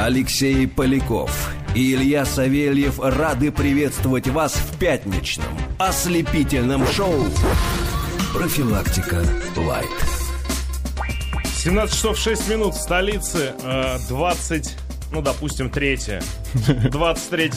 Алексей 0.00 0.68
Поляков 0.68 1.50
и 1.74 1.92
Илья 1.92 2.24
Савельев 2.24 3.00
рады 3.00 3.50
приветствовать 3.50 4.28
вас 4.28 4.54
в 4.54 4.78
пятничном 4.78 5.58
ослепительном 5.78 6.86
шоу 6.86 7.26
«Профилактика 8.32 9.22
Лайт». 9.56 9.88
17 11.44 11.94
часов 11.94 12.16
6 12.16 12.48
минут 12.48 12.74
в 12.74 12.80
столице, 12.80 13.54
э, 13.60 13.98
20, 14.08 14.76
ну, 15.10 15.22
допустим, 15.22 15.70
3 15.70 15.98
23, 16.90 17.50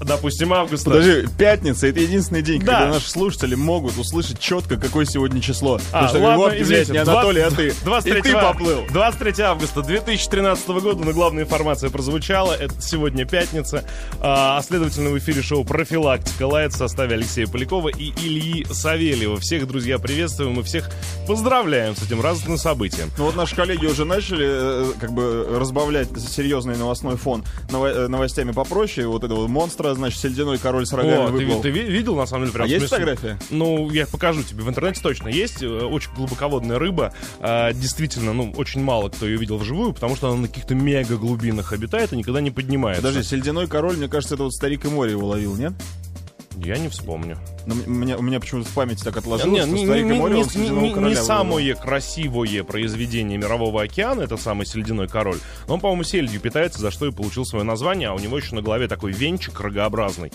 допустим, 0.00 0.52
августа. 0.52 0.90
Подожди, 0.90 1.28
пятница 1.38 1.86
это 1.86 2.00
единственный 2.00 2.42
день, 2.42 2.60
Да. 2.62 2.80
когда 2.80 2.94
наши 2.94 3.10
слушатели 3.10 3.54
могут 3.54 3.96
услышать 3.98 4.38
четко, 4.38 4.76
какое 4.76 5.04
сегодня 5.04 5.40
число. 5.40 5.80
А, 5.92 6.06
Потому 6.06 6.08
что 6.08 6.18
ладно, 6.18 6.36
вот, 6.36 6.54
извините, 6.54 6.92
не 6.92 6.98
Анатолий, 6.98 7.40
а 7.42 7.50
ты. 7.50 7.74
23 7.84 8.18
И 8.18 8.22
ты 8.22 8.32
поплыл. 8.32 8.84
23 8.90 9.42
августа 9.44 9.82
2013 9.82 10.68
года, 10.68 11.04
но 11.04 11.12
главная 11.12 11.44
информация 11.44 11.90
прозвучала. 11.90 12.52
Это 12.52 12.80
сегодня 12.80 13.24
пятница. 13.24 13.84
А, 14.20 14.58
а 14.58 14.62
следовательно, 14.62 15.10
в 15.10 15.18
эфире 15.18 15.42
шоу 15.42 15.64
«Профилактика 15.64 16.46
Лайт» 16.46 16.72
в 16.72 16.76
составе 16.76 17.14
Алексея 17.14 17.46
Полякова 17.46 17.88
и 17.88 18.12
Ильи 18.24 18.64
Савельева. 18.70 19.38
Всех, 19.40 19.66
друзья, 19.66 19.98
приветствуем 19.98 20.58
и 20.60 20.62
всех 20.62 20.90
поздравляем 21.26 21.96
с 21.96 22.02
этим 22.02 22.20
радостным 22.20 22.58
событием. 22.58 23.10
Ну 23.18 23.24
вот 23.24 23.36
наши 23.36 23.54
коллеги 23.56 23.86
уже 23.86 24.04
начали 24.04 24.46
э, 24.48 24.92
как 25.00 25.12
бы 25.12 25.46
разбавлять 25.58 26.08
серьезный 26.18 26.76
новостной 27.02 27.16
фон 27.16 27.44
ново- 27.70 27.88
э, 27.88 28.08
новостями 28.08 28.52
попроще. 28.52 29.06
Вот 29.06 29.24
этого 29.24 29.46
монстра, 29.48 29.94
значит, 29.94 30.20
сельдяной 30.20 30.58
король 30.58 30.86
с 30.86 30.92
рогами 30.92 31.24
О, 31.24 31.26
ты, 31.26 31.32
выплыл. 31.32 31.60
ты 31.62 31.70
ви- 31.70 31.82
видел, 31.90 32.14
на 32.16 32.26
самом 32.26 32.44
деле, 32.44 32.52
прям 32.54 32.66
А 32.66 32.68
есть 32.68 32.86
фотография? 32.86 33.38
Ну, 33.50 33.90
я 33.90 34.06
покажу 34.06 34.42
тебе. 34.42 34.62
В 34.62 34.68
интернете 34.68 35.00
точно 35.02 35.28
есть. 35.28 35.62
Э, 35.62 35.66
Очень 35.84 36.10
глубоководная 36.16 36.78
рыба. 36.78 37.12
А, 37.40 37.72
Действительно, 37.72 38.32
ну, 38.32 38.52
очень 38.56 38.82
мало 38.82 39.08
кто 39.08 39.26
ее 39.26 39.36
видел 39.38 39.58
вживую, 39.58 39.92
потому 39.92 40.16
что 40.16 40.28
она 40.30 40.42
на 40.42 40.48
каких-то 40.48 40.74
мега 40.74 41.16
глубинах 41.16 41.72
обитает 41.72 42.12
и 42.12 42.16
никогда 42.16 42.40
не 42.40 42.50
поднимается. 42.50 43.02
Подожди, 43.02 43.22
сельдяной 43.28 43.66
король, 43.66 43.96
мне 43.96 44.08
кажется, 44.08 44.34
это 44.34 44.44
вот 44.44 44.52
старик 44.54 44.84
и 44.84 44.88
море 44.88 45.12
его 45.12 45.26
ловил, 45.28 45.56
нет? 45.56 45.72
Я 46.56 46.76
не 46.78 46.88
вспомню. 46.88 47.38
Ну, 47.66 47.74
у 47.86 47.90
меня, 47.90 48.16
у 48.18 48.22
меня 48.22 48.40
почему-то 48.40 48.68
в 48.68 48.72
памяти 48.72 49.02
так 49.04 49.16
отложилось, 49.16 49.66
Не, 49.66 49.76
что 49.76 49.86
старик 49.86 50.04
не- 50.06 50.16
и 50.16 50.18
море, 50.18 50.34
не- 50.36 50.42
он 50.42 50.48
не- 50.54 50.88
не 50.88 50.94
короля 50.94 51.22
самое 51.22 51.74
красивое 51.74 52.62
произведение 52.64 53.38
Мирового 53.38 53.82
океана, 53.82 54.22
это 54.22 54.36
самый 54.36 54.66
Сельдяной 54.66 55.08
король. 55.08 55.38
Но 55.68 55.74
он, 55.74 55.80
по-моему, 55.80 56.04
сельдью 56.04 56.40
питается, 56.40 56.80
за 56.80 56.90
что 56.90 57.06
и 57.06 57.10
получил 57.10 57.44
свое 57.44 57.64
название, 57.64 58.08
а 58.08 58.14
у 58.14 58.18
него 58.18 58.36
еще 58.36 58.54
на 58.54 58.62
голове 58.62 58.88
такой 58.88 59.12
венчик 59.12 59.58
рогообразный, 59.60 60.32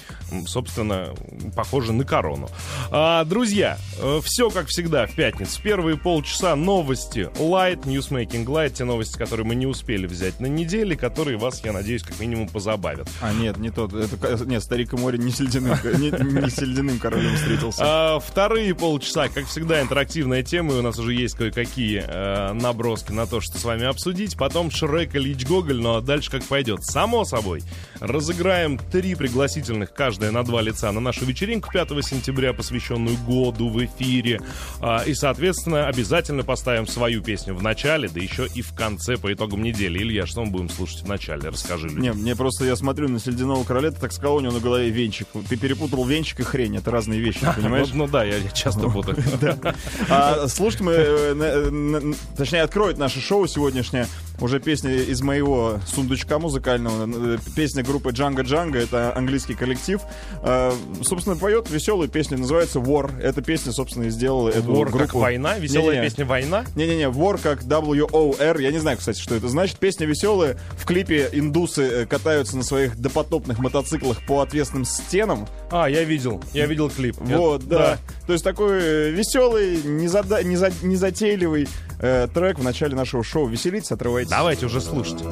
собственно, 0.48 1.14
похожий 1.56 1.94
на 1.94 2.04
корону. 2.04 2.50
А, 2.92 3.24
друзья, 3.26 3.78
все 4.24 4.50
как 4.50 4.68
всегда 4.68 5.06
в 5.06 5.14
пятницу. 5.14 5.60
Первые 5.62 5.98
полчаса 5.98 6.56
новости 6.56 7.30
Light, 7.38 7.84
Newsmaking 7.84 8.46
Light, 8.46 8.72
те 8.72 8.84
новости, 8.86 9.18
которые 9.18 9.46
мы 9.46 9.56
не 9.56 9.66
успели 9.68 10.08
взять 10.08 10.40
на 10.40 10.48
неделе, 10.48 10.96
которые 10.96 11.38
вас, 11.38 11.62
я 11.64 11.74
надеюсь, 11.74 12.04
как 12.04 12.20
минимум 12.20 12.48
позабавят. 12.48 13.08
А, 13.22 13.34
нет, 13.34 13.58
не 13.58 13.70
тот. 13.70 13.94
Это, 13.94 14.46
нет, 14.46 14.64
старик 14.64 14.94
и 14.94 14.98
море 14.98 15.18
не 15.18 15.32
сельдяным, 15.32 15.78
не, 16.00 16.42
не 16.44 16.50
сельдяным 16.50 16.98
королем 17.00 17.19
встретился. 17.36 17.82
А, 17.84 18.20
вторые 18.20 18.74
полчаса, 18.76 19.30
как 19.30 19.46
всегда, 19.46 19.82
интерактивная 19.82 20.44
тема, 20.44 20.74
и 20.74 20.78
у 20.78 20.82
нас 20.82 20.98
уже 20.98 21.14
есть 21.14 21.36
кое-какие 21.36 22.04
э, 22.06 22.54
наброски 22.54 23.12
на 23.12 23.26
то, 23.28 23.42
что 23.42 23.58
с 23.58 23.64
вами 23.64 23.86
обсудить. 23.86 24.38
Потом 24.38 24.72
Шрек 24.72 25.16
и 25.16 25.20
Лич 25.20 25.46
Гоголь, 25.46 25.82
ну 25.82 25.96
а 25.96 26.02
дальше 26.02 26.32
как 26.32 26.44
пойдет. 26.44 26.84
Само 26.84 27.26
собой, 27.26 27.62
разыграем 28.00 28.78
три 28.78 29.16
пригласительных, 29.16 29.94
каждая 29.94 30.32
на 30.32 30.44
два 30.44 30.62
лица, 30.62 30.92
на 30.92 31.00
нашу 31.00 31.26
вечеринку 31.26 31.72
5 31.72 31.90
сентября, 32.06 32.54
посвященную 32.54 33.18
году 33.18 33.70
в 33.70 33.84
эфире. 33.86 34.42
А, 34.82 35.04
и, 35.06 35.14
соответственно, 35.14 35.88
обязательно 35.88 36.44
поставим 36.44 36.88
свою 36.88 37.22
песню 37.22 37.56
в 37.56 37.64
начале, 37.64 38.10
да 38.10 38.20
еще 38.20 38.48
и 38.48 38.62
в 38.62 38.74
конце 38.74 39.18
по 39.18 39.32
итогам 39.34 39.64
недели. 39.64 40.00
Илья, 40.00 40.26
что 40.26 40.44
мы 40.44 40.52
будем 40.52 40.70
слушать 40.70 41.02
в 41.04 41.08
начале? 41.08 41.50
Расскажи 41.50 41.88
людям. 41.88 42.02
Не, 42.02 42.14
мне 42.14 42.36
просто, 42.36 42.66
я 42.66 42.76
смотрю 42.76 43.10
на 43.10 43.20
сельдяного 43.20 43.64
короля, 43.64 43.92
ты 43.92 44.00
так 44.00 44.12
сказал, 44.12 44.36
у 44.36 44.40
него 44.40 44.54
на 44.54 44.60
голове 44.60 44.90
венчик. 44.90 45.28
Ты 45.48 45.58
перепутал 45.58 46.06
венчик 46.06 46.40
и 46.40 46.44
хрень, 46.44 46.78
это 46.78 46.92
разные 46.92 47.09
вещи, 47.18 47.40
понимаешь? 47.56 47.90
Ну, 47.94 48.06
ну 48.06 48.12
да, 48.12 48.24
я, 48.24 48.36
часто 48.54 48.90
путаю. 48.90 49.18
А, 50.10 50.48
слушать 50.48 50.82
мы, 50.82 50.94
э, 50.96 52.14
точнее, 52.38 52.62
откроет 52.62 52.98
наше 52.98 53.20
шоу 53.20 53.48
сегодняшнее 53.48 54.08
уже 54.40 54.60
песня 54.60 54.92
из 54.96 55.22
моего 55.22 55.80
сундучка 55.88 56.40
музыкального. 56.40 57.36
Э, 57.36 57.38
Песня 57.56 57.84
группы 57.84 58.12
Джанга 58.12 58.44
Джанга, 58.44 58.80
это 58.80 59.16
английский 59.16 59.54
коллектив. 59.56 60.02
А, 60.42 60.74
Собственно, 61.04 61.36
поет 61.36 61.70
веселую 61.70 62.10
песню, 62.10 62.38
называется 62.38 62.80
War. 62.80 63.20
Эта 63.22 63.42
песня, 63.42 63.72
собственно, 63.72 64.06
и 64.06 64.10
сделала 64.10 64.50
эту 64.50 64.72
Вор 64.72 64.90
группу. 64.90 65.06
как 65.06 65.14
война, 65.16 65.58
веселая 65.58 65.96
Не-не-не. 65.96 66.10
песня 66.10 66.26
«Война». 66.26 66.66
Не-не-не, 66.76 67.06
War 67.10 67.40
как 67.42 67.64
W-O-R. 67.64 68.60
Я 68.60 68.72
не 68.72 68.80
знаю, 68.80 68.98
кстати, 68.98 69.20
что 69.20 69.36
это 69.36 69.48
значит. 69.50 69.78
Песня 69.78 70.06
веселая. 70.06 70.58
В 70.78 70.86
клипе 70.86 71.30
индусы 71.32 71.84
э, 71.84 72.06
катаются 72.06 72.56
на 72.58 72.64
своих 72.64 72.98
допотопных 72.98 73.60
мотоциклах 73.60 74.26
по 74.26 74.42
отвесным 74.42 74.86
стенам. 74.86 75.48
А, 75.72 75.88
я 75.88 76.04
видел, 76.04 76.42
я 76.54 76.66
видел 76.66 76.90
клип. 76.90 77.16
Я- 77.28 77.38
Вот, 77.38 77.68
да. 77.68 77.98
То 78.26 78.34
есть 78.34 78.44
такой 78.44 79.12
веселый, 79.12 79.78
незада- 79.84 80.42
неза- 80.44 80.74
незатейливый 80.82 81.68
э, 82.02 82.28
трек 82.34 82.58
в 82.60 82.64
начале 82.64 82.96
нашего 82.96 83.24
шоу. 83.24 83.48
Веселитесь, 83.48 83.92
отрывайтесь. 83.92 84.32
Давайте 84.32 84.66
уже 84.66 84.82
слушайте. 84.82 85.26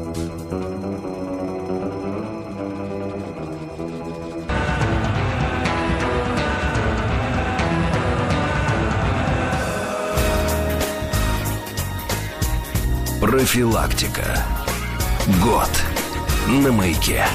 Профилактика. 13.20 14.44
Год 15.44 15.70
на 16.48 16.72
маяке. 16.72 17.26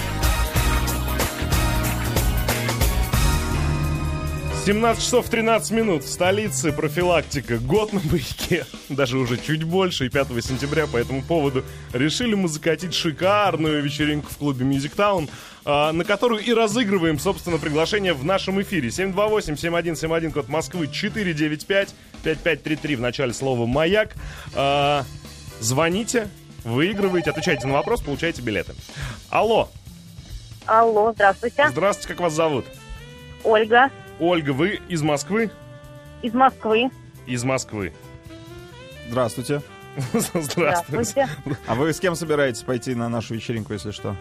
17 4.65 5.03
часов 5.03 5.29
13 5.29 5.73
минут 5.73 6.05
в 6.05 6.09
столице 6.09 6.71
профилактика. 6.71 7.59
Год 7.59 7.93
на 7.93 8.01
маяке. 8.05 8.65
Даже 8.89 9.19
уже 9.19 9.37
чуть 9.37 9.65
больше. 9.65 10.07
И 10.07 10.09
5 10.09 10.29
сентября 10.45 10.87
по 10.87 10.99
этому 10.99 11.25
поводу 11.25 11.65
решили 11.93 12.35
мы 12.35 12.47
закатить 12.47 12.95
шикарную 12.95 13.83
вечеринку 13.83 14.31
в 14.31 14.39
клубе 14.39 14.65
Music 14.65 14.95
Town, 14.95 15.29
а, 15.65 15.91
на 15.91 16.05
которую 16.05 16.45
и 16.45 16.53
разыгрываем, 16.53 17.19
собственно, 17.19 17.59
приглашение 17.59 18.13
в 18.13 18.25
нашем 18.25 18.63
эфире. 18.63 18.91
728-7171, 18.91 20.31
код 20.31 20.49
Москвы, 20.49 20.87
495-5533 20.87 22.95
в 22.95 23.01
начале 23.01 23.33
слова 23.33 23.67
«Маяк». 23.67 24.15
А, 24.55 25.05
Звоните, 25.59 26.29
выигрываете, 26.63 27.31
отвечайте 27.31 27.67
на 27.67 27.73
вопрос, 27.73 28.01
получаете 28.01 28.43
билеты. 28.43 28.75
Алло, 29.29 29.71
Алло, 30.67 31.13
здравствуйте. 31.13 31.69
здравствуйте, 31.69 32.11
как 32.11 32.21
вас 32.21 32.33
зовут? 32.33 32.65
Ольга 33.43 33.91
Ольга, 34.21 34.53
вы 34.53 34.81
из 34.89 35.03
Москвы? 35.03 35.51
из 36.23 36.33
Москвы. 36.35 36.89
Из 37.27 37.43
Москвы. 37.43 37.93
Здравствуйте. 39.09 39.61
Здравствуйте. 40.13 40.51
Здравствуйте. 40.53 41.29
А 41.67 41.75
вы 41.75 41.93
с 41.93 41.99
кем 41.99 42.15
собираетесь 42.15 42.63
пойти 42.63 42.95
на 42.95 43.09
нашу 43.09 43.35
вечеринку, 43.35 43.73
если 43.73 43.91
что? 43.91 44.15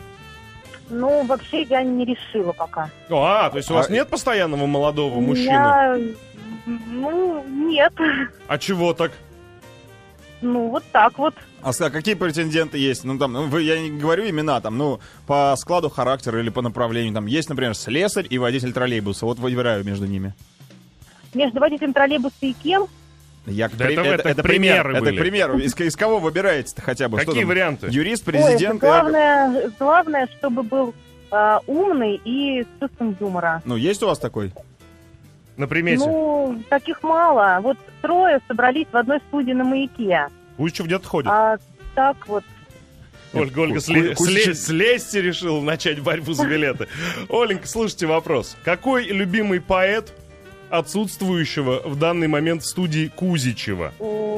Ну, 0.89 1.23
вообще 1.25 1.61
я 1.63 1.83
не 1.83 2.03
решила 2.05 2.51
пока. 2.53 2.89
А, 3.09 3.49
то 3.51 3.57
есть 3.57 3.69
у 3.69 3.75
вас 3.75 3.87
А- 3.87 3.91
нет 3.91 4.09
постоянного 4.09 4.65
молодого 4.65 5.15
У 5.17 5.21
мужчины? 5.21 5.49
меня, 5.51 5.97
Ну, 6.65 7.43
нет. 7.47 7.93
А 8.47 8.57
чего 8.57 8.93
так? 8.93 9.11
Ну, 10.41 10.69
вот 10.69 10.83
так 10.91 11.17
вот. 11.19 11.35
А 11.63 11.89
какие 11.89 12.15
претенденты 12.15 12.77
есть? 12.77 13.03
Ну, 13.03 13.17
там, 13.17 13.33
ну, 13.33 13.57
я 13.57 13.79
не 13.79 13.91
говорю 13.91 14.27
имена, 14.29 14.61
там, 14.61 14.77
ну, 14.77 14.99
по 15.27 15.53
складу 15.57 15.89
характера 15.89 16.39
или 16.39 16.49
по 16.49 16.61
направлению. 16.61 17.13
Там 17.13 17.25
есть, 17.27 17.49
например, 17.49 17.75
слесарь 17.75 18.25
и 18.29 18.37
водитель 18.37 18.73
троллейбуса. 18.73 19.25
Вот 19.25 19.39
выбираю 19.39 19.83
между 19.83 20.05
ними. 20.05 20.33
Между 21.33 21.59
водителем 21.59 21.93
троллейбуса 21.93 22.35
и 22.41 22.53
кем? 22.53 22.87
Да 23.45 23.51
Я, 23.51 23.69
при- 23.69 23.95
это- 23.95 24.29
это 24.29 24.43
примеры 24.43 24.91
Это 24.91 25.01
были. 25.01 25.15
к 25.15 25.19
примеру. 25.19 25.57
Из, 25.57 25.75
из 25.79 25.95
кого 25.95 26.19
выбираете-то 26.19 26.81
хотя 26.81 27.09
бы? 27.09 27.17
Какие 27.17 27.43
варианты? 27.43 27.87
Юрист, 27.89 28.27
Ой, 28.27 28.33
президент? 28.33 28.75
и- 28.83 28.85
главное, 28.85 29.71
главное, 29.79 30.27
чтобы 30.37 30.63
был 30.63 30.93
а, 31.31 31.61
умный 31.65 32.19
и 32.25 32.61
с 32.63 32.67
чувством 32.79 33.15
юмора. 33.19 33.61
Ну, 33.65 33.77
есть 33.77 34.03
у 34.03 34.07
вас 34.07 34.19
такой? 34.19 34.51
На 35.57 35.67
примете. 35.67 36.05
Ну, 36.05 36.61
таких 36.69 37.01
мало. 37.03 37.59
Вот 37.61 37.77
трое 38.01 38.39
собрались 38.47 38.87
в 38.91 38.97
одной 38.97 39.19
студии 39.29 39.53
на 39.53 39.63
маяке. 39.63 40.27
Кучев 40.61 40.85
где-то 40.85 41.07
ходит. 41.07 41.31
А 41.31 41.57
так 41.95 42.27
вот. 42.27 42.43
Ольга, 43.33 43.61
Ольга, 43.61 43.79
сле- 43.79 44.13
сле- 44.13 45.21
решил 45.23 45.59
начать 45.63 45.99
борьбу 46.01 46.33
за 46.33 46.45
билеты. 46.45 46.87
Оленька, 47.29 47.67
слушайте 47.67 48.05
вопрос. 48.05 48.55
Какой 48.63 49.05
любимый 49.05 49.59
поэт 49.59 50.13
отсутствующего 50.69 51.81
в 51.83 51.97
данный 51.97 52.27
момент 52.27 52.61
в 52.61 52.67
студии 52.67 53.07
Кузичева? 53.07 53.91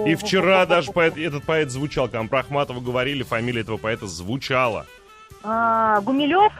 И 0.08 0.16
вчера 0.16 0.66
даже 0.66 0.94
поэт- 0.94 1.18
этот 1.18 1.44
поэт 1.44 1.70
звучал, 1.72 2.06
когда 2.06 2.24
мы 2.24 2.30
про 2.30 2.40
Ахматова 2.40 2.80
говорили, 2.80 3.24
фамилия 3.24 3.60
этого 3.60 3.76
поэта 3.76 4.08
звучала. 4.08 4.86
А, 5.44 6.00
Гумилев? 6.00 6.54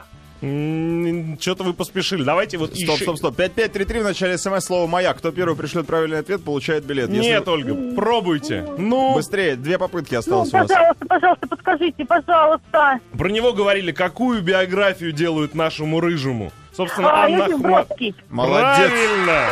Что-то 1.40 1.64
вы 1.64 1.72
поспешили. 1.72 2.22
Давайте 2.22 2.58
вот 2.58 2.70
Стоп, 2.74 2.80
еще- 2.96 3.04
стоп, 3.04 3.16
стоп. 3.16 3.36
5533 3.36 4.00
в 4.00 4.04
начале 4.04 4.36
смс 4.38 4.64
слово 4.64 4.86
«Маяк». 4.86 5.16
Кто 5.18 5.30
первый 5.32 5.56
пришлет 5.56 5.86
правильный 5.86 6.18
ответ, 6.18 6.44
получает 6.44 6.84
билет. 6.84 7.08
Если 7.10 7.30
Нет, 7.30 7.48
Ольга, 7.48 7.94
пробуйте. 7.94 8.66
Ну, 8.76 9.14
Быстрее, 9.14 9.56
две 9.56 9.78
попытки 9.78 10.14
Ну, 10.14 10.20
осталось 10.20 10.52
у 10.52 10.56
вас. 10.58 10.68
пожалуйста, 10.68 11.06
пожалуйста, 11.06 11.46
подскажите, 11.48 12.04
пожалуйста. 12.04 13.00
про 13.16 13.28
него 13.30 13.52
говорили, 13.52 13.92
какую 13.92 14.42
биографию 14.42 15.12
делают 15.12 15.54
нашему 15.54 16.00
рыжему. 16.00 16.52
Собственно, 16.76 17.10
А, 17.10 17.24
Анна 17.24 17.36
Юрий 17.44 17.52
Хма- 17.54 17.62
Бродский. 17.86 18.14
Молодец. 18.28 18.90
Правильно. 18.90 19.48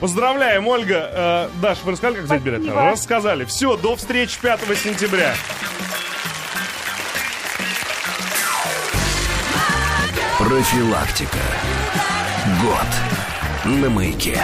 Поздравляем, 0.00 0.66
Ольга. 0.66 1.10
Э, 1.12 1.48
Даш, 1.60 1.78
вы 1.84 1.92
рассказали, 1.92 2.16
как 2.16 2.24
взять 2.24 2.42
билет? 2.42 2.62
Рассказали. 2.74 3.44
Все, 3.44 3.76
до 3.76 3.96
встречи 3.96 4.40
5 4.40 4.60
сентября. 4.76 5.34
Профилактика. 10.38 11.38
Год. 12.62 13.72
На 13.72 13.90
маяке. 13.90 14.40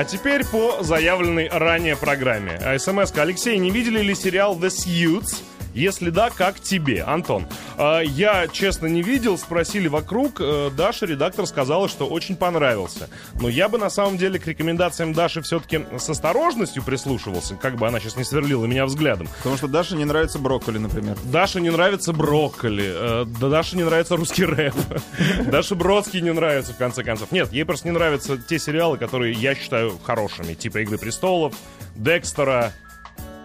А 0.00 0.04
теперь 0.06 0.46
по 0.46 0.82
заявленной 0.82 1.50
ранее 1.50 1.94
программе. 1.94 2.52
А 2.52 2.78
смс 2.78 3.12
Алексей, 3.18 3.58
не 3.58 3.70
видели 3.70 4.00
ли 4.00 4.14
сериал 4.14 4.56
The 4.56 4.68
Suits? 4.68 5.42
Если 5.74 6.10
да, 6.10 6.30
как 6.30 6.60
тебе, 6.60 7.02
Антон? 7.02 7.46
А, 7.76 8.00
я, 8.00 8.48
честно, 8.48 8.86
не 8.86 9.02
видел, 9.02 9.38
спросили 9.38 9.88
вокруг. 9.88 10.40
Э, 10.40 10.70
Даша, 10.76 11.06
редактор, 11.06 11.46
сказала, 11.46 11.88
что 11.88 12.06
очень 12.06 12.36
понравился. 12.36 13.08
Но 13.40 13.48
я 13.48 13.68
бы, 13.68 13.78
на 13.78 13.90
самом 13.90 14.18
деле, 14.18 14.38
к 14.38 14.46
рекомендациям 14.46 15.12
Даши 15.12 15.42
все-таки 15.42 15.80
с 15.98 16.08
осторожностью 16.08 16.82
прислушивался, 16.82 17.54
как 17.54 17.76
бы 17.76 17.86
она 17.86 18.00
сейчас 18.00 18.16
не 18.16 18.24
сверлила 18.24 18.66
меня 18.66 18.86
взглядом. 18.86 19.28
Потому 19.38 19.56
что 19.56 19.68
Даше 19.68 19.96
не 19.96 20.04
нравится 20.04 20.38
брокколи, 20.38 20.78
например. 20.78 21.16
Даше 21.24 21.60
не 21.60 21.70
нравится 21.70 22.12
брокколи, 22.12 22.92
э, 22.94 23.24
да 23.40 23.48
Даше 23.48 23.76
не 23.76 23.84
нравится 23.84 24.16
русский 24.16 24.44
рэп, 24.44 24.74
Даше 25.46 25.74
Бродский 25.74 26.20
не 26.20 26.32
нравится, 26.32 26.72
в 26.72 26.76
конце 26.76 27.02
концов. 27.02 27.32
Нет, 27.32 27.52
ей 27.52 27.64
просто 27.64 27.88
не 27.88 27.92
нравятся 27.92 28.36
те 28.36 28.58
сериалы, 28.58 28.98
которые 28.98 29.32
я 29.32 29.54
считаю 29.54 29.98
хорошими, 30.04 30.54
типа 30.54 30.78
«Игры 30.78 30.98
престолов», 30.98 31.54
«Декстера». 31.96 32.72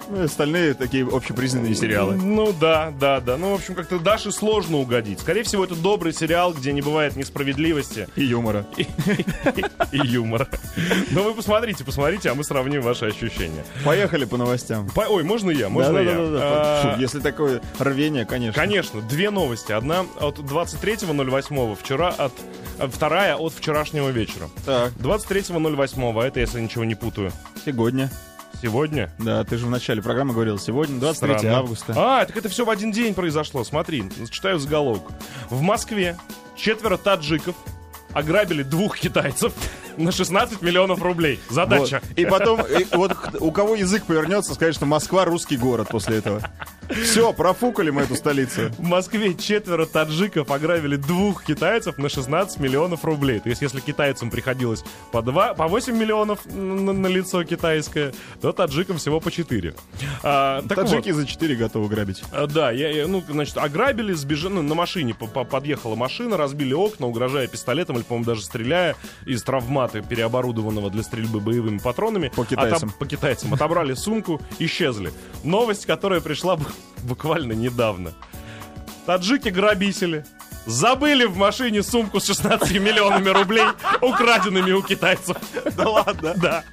Ну, 0.09 0.23
остальные 0.23 0.73
такие 0.75 1.05
общепризнанные 1.07 1.73
сериалы. 1.75 2.15
Ну 2.15 2.53
да, 2.59 2.93
да, 2.99 3.19
да. 3.19 3.37
Ну, 3.37 3.51
в 3.51 3.55
общем, 3.55 3.73
как-то 3.75 3.97
Даше 3.99 4.31
сложно 4.31 4.77
угодить. 4.77 5.19
Скорее 5.19 5.43
всего, 5.43 5.63
это 5.63 5.75
добрый 5.75 6.13
сериал, 6.13 6.53
где 6.53 6.73
не 6.73 6.81
бывает 6.81 7.15
несправедливости 7.15 8.07
И 8.15 8.23
юмора. 8.23 8.65
и, 8.77 8.83
и 9.91 9.97
юмора. 9.97 10.47
Но 11.11 11.23
вы 11.23 11.33
посмотрите, 11.33 11.83
посмотрите, 11.83 12.29
а 12.29 12.35
мы 12.35 12.43
сравним 12.43 12.81
ваши 12.81 13.05
ощущения. 13.05 13.65
Поехали 13.83 14.25
по 14.25 14.37
новостям. 14.37 14.89
По- 14.89 15.01
Ой, 15.09 15.23
можно 15.23 15.49
я? 15.49 15.69
Можно 15.69 15.97
я? 15.99 16.11
А, 16.17 16.95
Фу, 16.95 17.01
Если 17.01 17.19
такое 17.19 17.61
рвение, 17.79 18.25
конечно. 18.25 18.61
Конечно, 18.61 19.01
две 19.01 19.29
новости. 19.31 19.71
Одна 19.71 20.05
от 20.19 20.37
23.08 20.39 21.75
вчера, 21.81 22.09
от, 22.09 22.33
а 22.79 22.87
вторая 22.87 23.35
от 23.35 23.53
вчерашнего 23.53 24.09
вечера. 24.09 24.49
Так, 24.65 24.93
23.08, 24.93 26.23
это 26.23 26.39
если 26.39 26.59
ничего 26.61 26.83
не 26.85 26.95
путаю. 26.95 27.31
сегодня. 27.65 28.11
Сегодня. 28.61 29.11
Да, 29.19 29.43
ты 29.43 29.57
же 29.57 29.65
в 29.65 29.69
начале 29.69 30.01
программы 30.01 30.33
говорил. 30.33 30.57
Сегодня 30.57 30.99
23 30.99 31.37
Странно. 31.37 31.57
августа. 31.57 31.93
А, 31.95 32.25
так 32.25 32.35
это 32.37 32.49
все 32.49 32.65
в 32.65 32.69
один 32.69 32.91
день 32.91 33.13
произошло. 33.13 33.63
Смотри, 33.63 34.03
читаю 34.29 34.59
заголовок. 34.59 35.03
В 35.49 35.61
Москве 35.61 36.17
четверо 36.55 36.97
таджиков 36.97 37.55
ограбили 38.13 38.63
двух 38.63 38.97
китайцев 38.97 39.53
на 39.97 40.11
16 40.11 40.61
миллионов 40.61 41.01
рублей. 41.01 41.39
Задача. 41.49 42.01
Вот. 42.09 42.17
И 42.17 42.25
потом, 42.25 42.61
и 42.61 42.85
вот 42.95 43.15
у 43.39 43.51
кого 43.51 43.75
язык 43.75 44.05
повернется, 44.05 44.53
сказать, 44.53 44.75
что 44.75 44.85
Москва 44.85 45.25
русский 45.25 45.57
город 45.57 45.89
после 45.89 46.17
этого. 46.17 46.41
Все, 46.89 47.33
профукали 47.33 47.89
мы 47.89 48.03
эту 48.03 48.15
столицу. 48.15 48.69
В 48.77 48.83
Москве 48.83 49.33
четверо 49.35 49.85
таджиков 49.85 50.51
ограбили 50.51 50.95
двух 50.95 51.43
китайцев 51.43 51.97
на 51.97 52.09
16 52.09 52.59
миллионов 52.59 53.03
рублей. 53.05 53.39
То 53.39 53.49
есть, 53.49 53.61
если 53.61 53.79
китайцам 53.79 54.29
приходилось 54.29 54.83
по, 55.11 55.21
2, 55.21 55.53
по 55.55 55.67
8 55.67 55.95
миллионов 55.97 56.45
на, 56.45 56.93
на 56.93 57.07
лицо 57.07 57.43
китайское, 57.43 58.13
то 58.41 58.51
таджикам 58.51 58.97
всего 58.97 59.19
по 59.19 59.31
4. 59.31 59.73
А, 60.23 60.61
Таджики 60.63 61.09
вот, 61.11 61.21
за 61.21 61.25
4 61.27 61.55
готовы 61.55 61.87
грабить. 61.87 62.23
а, 62.31 62.47
да, 62.47 62.71
я, 62.71 62.89
я, 62.89 63.07
ну, 63.07 63.23
значит, 63.27 63.57
ограбили, 63.57 64.13
сбежали, 64.13 64.53
ну, 64.53 64.61
на 64.61 64.75
машине 64.75 65.13
по- 65.13 65.27
по- 65.27 65.43
подъехала 65.43 65.95
машина, 65.95 66.37
разбили 66.37 66.73
окна, 66.73 67.07
угрожая 67.07 67.47
пистолетом 67.47 67.95
или, 67.97 68.03
по-моему, 68.03 68.25
даже 68.25 68.41
стреляя 68.43 68.95
из 69.25 69.41
травмата, 69.43 70.01
переоборудованного 70.01 70.89
для 70.89 71.03
стрельбы 71.03 71.39
боевыми 71.39 71.77
патронами. 71.79 72.31
По 72.35 72.45
китайцам. 72.45 72.89
Отоб- 72.89 72.97
по 72.99 73.05
китайцам. 73.05 73.53
Отобрали 73.53 73.93
сумку, 73.93 74.41
исчезли. 74.59 75.11
Новость, 75.43 75.85
которая 75.85 76.21
пришла 76.21 76.57
буквально 77.03 77.53
недавно. 77.53 78.13
Таджики-грабители 79.05 80.25
забыли 80.65 81.25
в 81.25 81.37
машине 81.37 81.83
сумку 81.83 82.19
с 82.19 82.27
16 82.27 82.71
миллионами 82.79 83.29
рублей, 83.29 83.65
украденными 84.01 84.71
у 84.71 84.81
китайцев. 84.81 85.37
Да 85.75 85.89
ладно? 85.89 86.33
Да. 86.35 86.63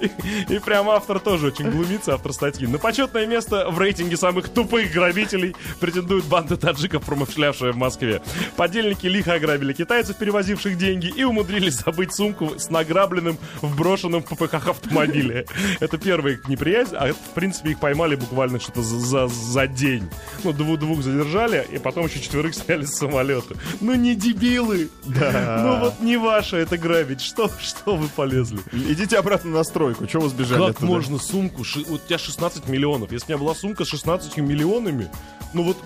И, 0.00 0.54
и 0.54 0.58
прям 0.58 0.88
автор 0.88 1.18
тоже 1.18 1.48
очень 1.48 1.70
глумится, 1.70 2.14
автор 2.14 2.32
статьи. 2.32 2.66
На 2.66 2.78
почетное 2.78 3.26
место 3.26 3.68
в 3.70 3.78
рейтинге 3.78 4.16
самых 4.16 4.48
тупых 4.48 4.92
грабителей 4.92 5.54
претендует 5.80 6.24
банда 6.24 6.56
таджиков, 6.56 7.04
промышлявшая 7.04 7.72
в 7.72 7.76
Москве. 7.76 8.22
Подельники 8.56 9.06
лихо 9.06 9.34
ограбили 9.34 9.72
китайцев, 9.72 10.16
перевозивших 10.16 10.76
деньги, 10.76 11.06
и 11.06 11.24
умудрились 11.24 11.78
забыть 11.78 12.14
сумку 12.14 12.58
с 12.58 12.70
награбленным 12.70 13.38
в 13.62 13.76
брошенном 13.76 14.22
в 14.22 14.26
ППХ 14.26 14.68
автомобиле. 14.68 15.46
Это 15.80 15.98
первая 15.98 16.34
их 16.34 16.48
неприязнь, 16.48 16.94
а 16.96 17.12
в 17.12 17.34
принципе 17.34 17.70
их 17.70 17.80
поймали 17.80 18.16
буквально 18.16 18.60
что-то 18.60 18.82
за, 18.82 18.98
за, 18.98 19.28
за 19.28 19.66
день. 19.66 20.08
Ну, 20.44 20.52
двух, 20.52 20.78
двух 20.78 21.02
задержали, 21.02 21.66
и 21.70 21.78
потом 21.78 22.06
еще 22.06 22.20
четверых 22.20 22.54
сняли 22.58 22.84
с 22.84 22.94
самолета. 22.96 23.54
Ну, 23.80 23.94
не 23.94 24.14
дебилы! 24.14 24.90
Да. 25.04 25.62
Ну, 25.64 25.80
вот 25.84 26.00
не 26.00 26.16
ваше 26.16 26.56
это 26.56 26.76
грабить. 26.78 27.20
Что, 27.20 27.50
что 27.60 27.96
вы 27.96 28.08
полезли? 28.08 28.60
Идите 28.72 29.16
обратно 29.18 29.50
на 29.50 29.64
стройку. 29.64 30.06
Чего 30.06 30.24
вы 30.24 30.28
сбежали 30.28 30.60
Как 30.60 30.70
оттуда? 30.76 30.86
можно 30.86 31.18
сумку? 31.18 31.64
ши- 31.64 31.84
Вот 31.88 32.02
у 32.04 32.06
тебя 32.06 32.18
16 32.18 32.68
миллионов. 32.68 33.12
Если 33.12 33.32
у 33.32 33.36
меня 33.36 33.44
была 33.44 33.54
сумка 33.54 33.84
с 33.84 33.88
16 33.88 34.36
миллионами, 34.38 35.10
ну 35.54 35.62
вот 35.62 35.76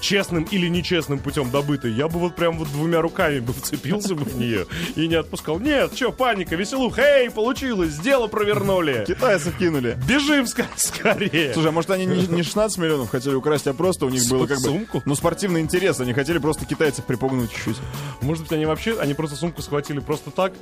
честным 0.00 0.44
или 0.44 0.68
нечестным 0.68 1.18
путем 1.18 1.50
добытой, 1.50 1.92
я 1.92 2.08
бы 2.08 2.18
вот 2.18 2.36
прям 2.36 2.58
вот 2.58 2.68
двумя 2.68 3.00
руками 3.00 3.40
бы 3.40 3.52
вцепился 3.52 4.14
бы 4.14 4.24
в 4.24 4.36
нее 4.36 4.66
и 4.96 5.08
не 5.08 5.14
отпускал. 5.14 5.58
Нет, 5.58 5.94
что, 5.94 6.12
паника, 6.12 6.56
веселуха, 6.56 7.02
эй, 7.02 7.30
получилось, 7.30 7.98
дело 7.98 8.26
провернули. 8.26 9.04
Китайцев 9.06 9.56
кинули. 9.58 9.98
Бежим 10.08 10.46
скорее. 10.46 11.52
Слушай, 11.52 11.68
а 11.68 11.72
может 11.72 11.90
они 11.90 12.06
не, 12.06 12.26
не 12.26 12.42
16 12.42 12.78
миллионов 12.78 13.10
хотели 13.10 13.34
украсть, 13.34 13.66
а 13.66 13.74
просто 13.74 14.06
у 14.06 14.08
них 14.08 14.28
было 14.28 14.46
как 14.46 14.58
бы... 14.58 14.64
Сумку? 14.64 15.02
Ну, 15.04 15.14
спортивный 15.14 15.60
интерес. 15.60 16.00
Они 16.00 16.12
хотели 16.12 16.38
просто 16.38 16.64
китайцев 16.64 17.04
припугнуть 17.04 17.52
чуть-чуть. 17.52 17.76
Может 18.20 18.44
быть, 18.44 18.52
они 18.52 18.66
вообще, 18.66 18.98
они 18.98 19.14
просто 19.14 19.36
сумку 19.36 19.62
схватили 19.62 20.00
просто 20.00 20.30
так, 20.30 20.52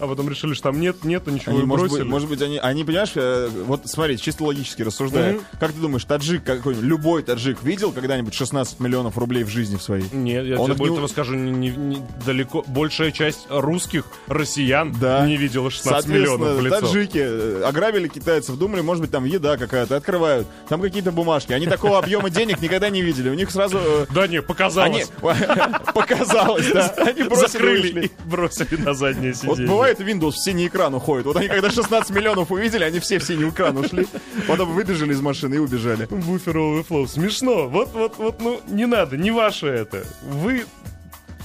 а 0.00 0.06
потом 0.06 0.28
решили, 0.28 0.54
что 0.54 0.64
там 0.64 0.80
нет, 0.80 1.04
нет, 1.04 1.26
ничего 1.26 1.52
Они, 1.52 1.62
и 1.62 1.64
может, 1.64 1.86
бросили. 1.88 2.02
быть, 2.02 2.10
может 2.10 2.28
быть, 2.28 2.42
они, 2.42 2.58
они, 2.58 2.84
понимаешь, 2.84 3.12
э, 3.14 3.48
вот 3.66 3.82
смотри, 3.86 4.18
чисто 4.18 4.44
логически 4.44 4.82
рассуждая, 4.82 5.34
Мгм. 5.34 5.42
как 5.60 5.72
ты 5.72 5.78
думаешь, 5.80 6.04
таджик 6.04 6.44
какой-нибудь, 6.44 6.84
любой 6.86 7.22
таджик 7.22 7.62
видел 7.62 7.92
когда-нибудь 7.92 8.34
16 8.34 8.80
миллионов 8.80 9.16
рублей 9.18 9.44
в 9.44 9.48
жизни 9.48 9.76
в 9.76 9.82
своей? 9.82 10.04
Нет, 10.12 10.44
я 10.46 10.58
Он 10.58 10.66
тебе 10.66 10.74
более 10.76 10.92
не- 10.92 10.96
того 10.96 11.08
скажу, 11.08 11.34
не, 11.34 11.50
не- 11.52 11.76
не- 11.76 12.02
далеко, 12.24 12.64
большая 12.66 13.10
часть 13.12 13.46
русских 13.48 14.04
россиян 14.26 14.94
Да. 15.00 15.26
не 15.26 15.36
видела 15.36 15.70
16 15.70 16.04
Соответственно, 16.04 16.36
миллионов 16.38 16.60
в 16.62 16.64
лицо. 16.64 16.80
таджики 16.80 17.18
э, 17.22 17.62
ограбили 17.64 18.08
китайцев, 18.08 18.56
думали, 18.56 18.80
может 18.80 19.02
быть, 19.02 19.10
там 19.10 19.24
еда 19.24 19.56
какая-то, 19.56 19.96
открывают, 19.96 20.46
там 20.68 20.80
какие-то 20.80 21.12
бумажки. 21.12 21.52
Они 21.52 21.66
такого 21.66 21.98
объема 21.98 22.30
денег 22.30 22.60
никогда 22.60 22.90
не 22.90 23.02
видели. 23.02 23.28
У 23.30 23.34
них 23.34 23.50
сразу... 23.50 23.78
э, 23.80 24.06
Да 24.14 24.26
не, 24.26 24.42
показалось. 24.42 25.10
Показалось, 25.94 26.66
да. 26.72 26.94
Они 26.98 27.22
бросили 27.22 27.46
Закрыли 27.46 28.06
и 28.06 28.10
бросили 28.28 28.76
на 28.76 28.94
заднее 28.94 29.34
сиденье. 29.34 29.66
Бывает 29.94 30.00
Windows 30.00 30.32
в 30.32 30.38
синий 30.38 30.66
экран 30.66 30.94
уходит. 30.94 31.26
Вот 31.26 31.36
они 31.36 31.48
когда 31.48 31.70
16 31.70 32.10
миллионов 32.10 32.50
увидели, 32.50 32.84
они 32.84 32.98
все 33.00 33.18
в 33.18 33.24
синий 33.24 33.48
экран 33.48 33.76
ушли. 33.76 34.06
Потом 34.48 34.72
выбежали 34.72 35.12
из 35.12 35.20
машины 35.20 35.56
и 35.56 35.58
убежали. 35.58 36.06
Буфер 36.06 36.56
overflow. 36.56 37.06
Смешно. 37.06 37.68
Вот, 37.68 37.92
вот, 37.92 38.16
вот, 38.18 38.40
ну, 38.40 38.60
не 38.68 38.86
надо, 38.86 39.16
не 39.16 39.30
ваше 39.30 39.66
это. 39.66 40.04
Вы 40.22 40.64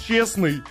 честный, 0.06 0.62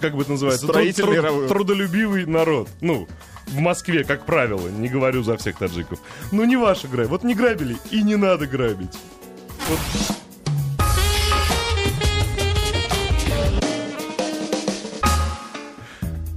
как 0.00 0.14
бы 0.14 0.22
это 0.22 0.32
называется, 0.32 0.66
труд- 0.66 1.12
мировой. 1.12 1.48
трудолюбивый 1.48 2.26
народ. 2.26 2.68
Ну, 2.80 3.08
в 3.46 3.58
Москве, 3.58 4.04
как 4.04 4.26
правило, 4.26 4.68
не 4.68 4.88
говорю 4.88 5.22
за 5.22 5.36
всех 5.36 5.58
таджиков. 5.58 5.98
Ну, 6.32 6.44
не 6.44 6.56
ваша 6.56 6.88
грабь. 6.88 7.08
Вот 7.08 7.24
не 7.24 7.34
грабили, 7.34 7.76
и 7.90 8.02
не 8.02 8.16
надо 8.16 8.46
грабить. 8.46 8.96
Вот. 9.68 9.78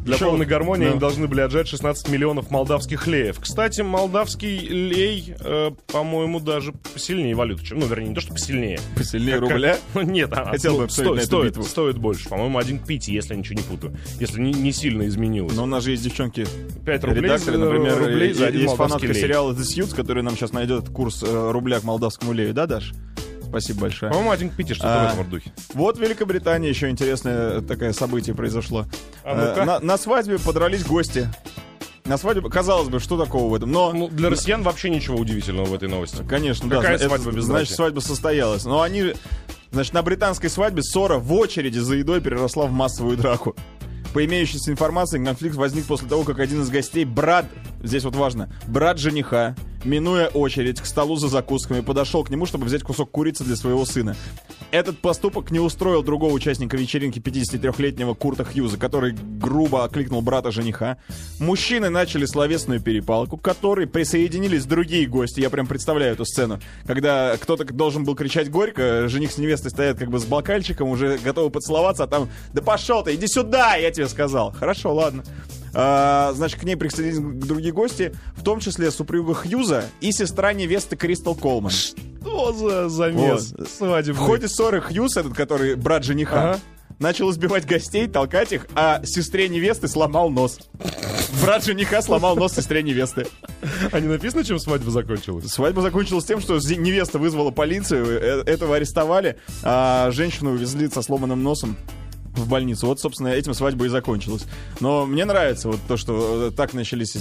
Для 0.03 0.17
Шо- 0.17 0.29
полной 0.29 0.45
гармонии 0.45 0.85
Да. 0.85 0.91
они 0.91 0.99
должны 0.99 1.27
были 1.27 1.41
отжать 1.41 1.67
16 1.67 2.09
миллионов 2.09 2.51
молдавских 2.51 3.07
леев. 3.07 3.37
Кстати, 3.39 3.81
молдавский 3.81 4.57
лей, 4.59 5.33
э, 5.39 5.71
по-моему, 5.87 6.39
даже 6.39 6.73
посильнее 6.73 7.35
валюты, 7.35 7.65
чем... 7.65 7.79
Ну, 7.79 7.85
вернее, 7.87 8.09
не 8.09 8.15
то, 8.15 8.21
что 8.21 8.33
посильнее. 8.33 8.79
Посильнее 8.95 9.39
Как- 9.39 9.49
рубля. 9.49 9.77
Ну, 9.93 10.01
нет, 10.01 10.29
а, 10.33 10.45
Хотел 10.45 10.73
ну, 10.73 10.77
бы 10.79 10.83
обсудить 10.85 11.13
на 11.15 11.21
стоит, 11.21 11.49
битву. 11.51 11.63
стоит 11.63 11.97
больше. 11.97 12.27
По-моему, 12.29 12.57
один 12.57 12.79
к 12.79 12.85
пяти, 12.85 13.13
если 13.13 13.33
я 13.33 13.39
ничего 13.39 13.55
не 13.55 13.63
путаю. 13.63 13.95
Если 14.19 14.41
не, 14.41 14.51
не 14.53 14.71
сильно 14.71 15.07
изменилось. 15.07 15.55
Но 15.55 15.63
у 15.63 15.67
нас 15.67 15.83
же 15.83 15.91
есть 15.91 16.03
девчонки 16.03 16.45
5 16.85 17.03
рублей, 17.05 17.23
редакторы, 17.23 17.57
например, 17.57 17.97
рублей 17.97 18.33
за 18.33 18.47
один 18.47 18.61
есть 18.61 18.75
фанатка 18.75 19.07
лей. 19.07 19.15
сериала 19.15 19.53
The 19.53 19.61
Suits, 19.61 19.95
который 19.95 20.23
нам 20.23 20.35
сейчас 20.35 20.51
найдет 20.51 20.89
курс 20.89 21.23
э, 21.23 21.51
рубля 21.51 21.79
к 21.79 21.83
молдавскому 21.83 22.33
лею, 22.33 22.53
да, 22.53 22.65
Даш? 22.67 22.91
Спасибо 23.53 23.81
большое. 23.81 24.11
По-моему, 24.11 24.31
один 24.31 24.49
к 24.49 24.55
пяти, 24.55 24.73
что-то 24.73 25.09
А. 25.09 25.09
в 25.11 25.13
этом 25.13 25.29
духе. 25.29 25.53
Вот 25.75 25.97
в 25.97 26.01
Великобритании 26.01 26.69
еще 26.69 26.89
интересное 26.89 27.61
такое 27.61 27.93
событие 27.93 28.35
произошло. 28.35 28.87
А. 29.23 29.55
Э, 29.55 29.63
на, 29.63 29.79
на 29.79 29.97
свадьбе 29.99 30.39
подрались 30.39 30.83
гости. 30.83 31.29
На 32.05 32.17
свадьбе, 32.17 32.49
казалось 32.49 32.89
бы, 32.89 32.99
что 32.99 33.15
такого 33.23 33.51
в 33.51 33.53
этом? 33.53 33.71
Но, 33.71 33.93
Ну, 33.93 34.07
для 34.07 34.29
россиян 34.31 34.63
вообще 34.63 34.89
ничего 34.89 35.17
удивительного 35.17 35.65
в 35.65 35.73
этой 35.75 35.87
новости. 35.87 36.23
конечно, 36.27 36.67
Какая 36.67 36.97
да. 36.97 37.05
свадьба 37.07 37.31
без 37.31 37.43
Значит, 37.43 37.75
свадьба 37.75 37.99
состоялась. 37.99 38.65
Но 38.65 38.81
они, 38.81 39.13
значит, 39.71 39.93
на 39.93 40.01
британской 40.01 40.49
свадьбе 40.49 40.81
ссора 40.81 41.19
в 41.19 41.31
очереди 41.31 41.77
за 41.77 41.93
едой 41.93 42.21
переросла 42.21 42.65
в 42.65 42.71
массовую 42.71 43.17
драку. 43.17 43.55
По 44.15 44.25
имеющейся 44.25 44.71
информации, 44.71 45.23
конфликт 45.23 45.55
возник 45.55 45.85
после 45.85 46.07
того, 46.07 46.23
как 46.23 46.39
один 46.39 46.61
из 46.63 46.69
гостей, 46.71 47.05
брат, 47.05 47.45
здесь 47.83 48.03
вот 48.03 48.15
важно, 48.15 48.51
брат 48.67 48.97
жениха, 48.97 49.55
минуя 49.85 50.27
очередь 50.27 50.81
к 50.81 50.85
столу 50.85 51.15
за 51.15 51.27
закусками, 51.27 51.81
подошел 51.81 52.23
к 52.23 52.29
нему, 52.29 52.45
чтобы 52.45 52.65
взять 52.65 52.83
кусок 52.83 53.11
курицы 53.11 53.43
для 53.43 53.55
своего 53.55 53.85
сына. 53.85 54.15
Этот 54.71 54.97
поступок 54.99 55.51
не 55.51 55.59
устроил 55.59 56.01
другого 56.01 56.33
участника 56.33 56.77
вечеринки 56.77 57.19
53-летнего 57.19 58.15
Курта 58.15 58.43
Хьюза, 58.43 58.77
который 58.77 59.13
грубо 59.13 59.83
окликнул 59.83 60.21
брата 60.21 60.51
жениха. 60.51 60.97
Мужчины 61.39 61.89
начали 61.89 62.25
словесную 62.25 62.81
перепалку, 62.81 63.37
к 63.37 63.41
которой 63.43 63.85
присоединились 63.85 64.65
другие 64.65 65.05
гости. 65.05 65.41
Я 65.41 65.49
прям 65.49 65.67
представляю 65.67 66.13
эту 66.13 66.25
сцену. 66.25 66.59
Когда 66.87 67.37
кто-то 67.37 67.65
должен 67.65 68.03
был 68.03 68.15
кричать 68.15 68.49
горько, 68.49 69.07
жених 69.07 69.31
с 69.31 69.37
невестой 69.37 69.71
стоят 69.71 69.99
как 69.99 70.09
бы 70.09 70.19
с 70.19 70.25
бокальчиком, 70.25 70.89
уже 70.89 71.17
готовы 71.17 71.49
поцеловаться, 71.49 72.05
а 72.05 72.07
там 72.07 72.29
«Да 72.53 72.61
пошел 72.61 73.03
ты, 73.03 73.15
иди 73.15 73.27
сюда, 73.27 73.75
я 73.75 73.91
тебе 73.91 74.07
сказал». 74.07 74.51
Хорошо, 74.51 74.93
ладно. 74.93 75.23
А, 75.73 76.31
значит, 76.35 76.59
к 76.59 76.63
ней 76.63 76.75
присоединились 76.75 77.45
другие 77.47 77.73
гости, 77.73 78.13
в 78.35 78.43
том 78.43 78.59
числе 78.59 78.91
супруга 78.91 79.33
Хьюза 79.33 79.85
и 80.01 80.11
сестра 80.11 80.53
невесты 80.53 80.95
Кристал 80.95 81.35
Колман. 81.35 81.71
Что 81.71 82.53
за 82.53 82.89
замес 82.89 83.53
Вот. 83.57 83.69
свадебный? 83.69 84.13
В 84.21 84.25
ходе 84.25 84.47
ссоры 84.47 84.81
Хьюз, 84.81 85.17
этот, 85.17 85.33
который 85.33 85.75
брат 85.75 86.03
жениха, 86.03 86.51
Ага. 86.51 86.59
начал 86.99 87.31
избивать 87.31 87.65
гостей, 87.65 88.07
толкать 88.07 88.51
их, 88.53 88.67
а 88.75 89.01
сестре 89.03 89.49
невесты 89.49 89.87
сломал 89.87 90.29
нос. 90.29 90.59
Брат 91.41 91.65
жениха 91.65 92.01
сломал 92.01 92.35
нос 92.37 92.53
сестре 92.53 92.83
невесты. 92.83 93.27
А 93.91 93.99
не 93.99 94.07
написано, 94.07 94.43
чем 94.43 94.59
свадьба 94.59 94.91
закончилась? 94.91 95.47
Свадьба 95.51 95.81
закончилась 95.81 96.25
тем, 96.25 96.39
что 96.39 96.55
невеста 96.55 97.17
вызвала 97.19 97.51
полицию, 97.51 98.05
э, 98.05 98.43
этого 98.45 98.75
арестовали, 98.75 99.37
а 99.63 100.11
женщину 100.11 100.51
увезли 100.51 100.87
со 100.89 101.01
сломанным 101.01 101.41
носом 101.43 101.75
в 102.35 102.47
больницу. 102.47 102.87
Вот, 102.87 102.99
собственно, 102.99 103.29
этим 103.29 103.53
свадьба 103.53 103.85
и 103.85 103.89
закончилась. 103.89 104.45
Но 104.79 105.05
мне 105.05 105.25
нравится 105.25 105.69
вот 105.69 105.79
то, 105.87 105.97
что 105.97 106.47
э, 106.47 106.51
так 106.51 106.73
начались. 106.73 107.15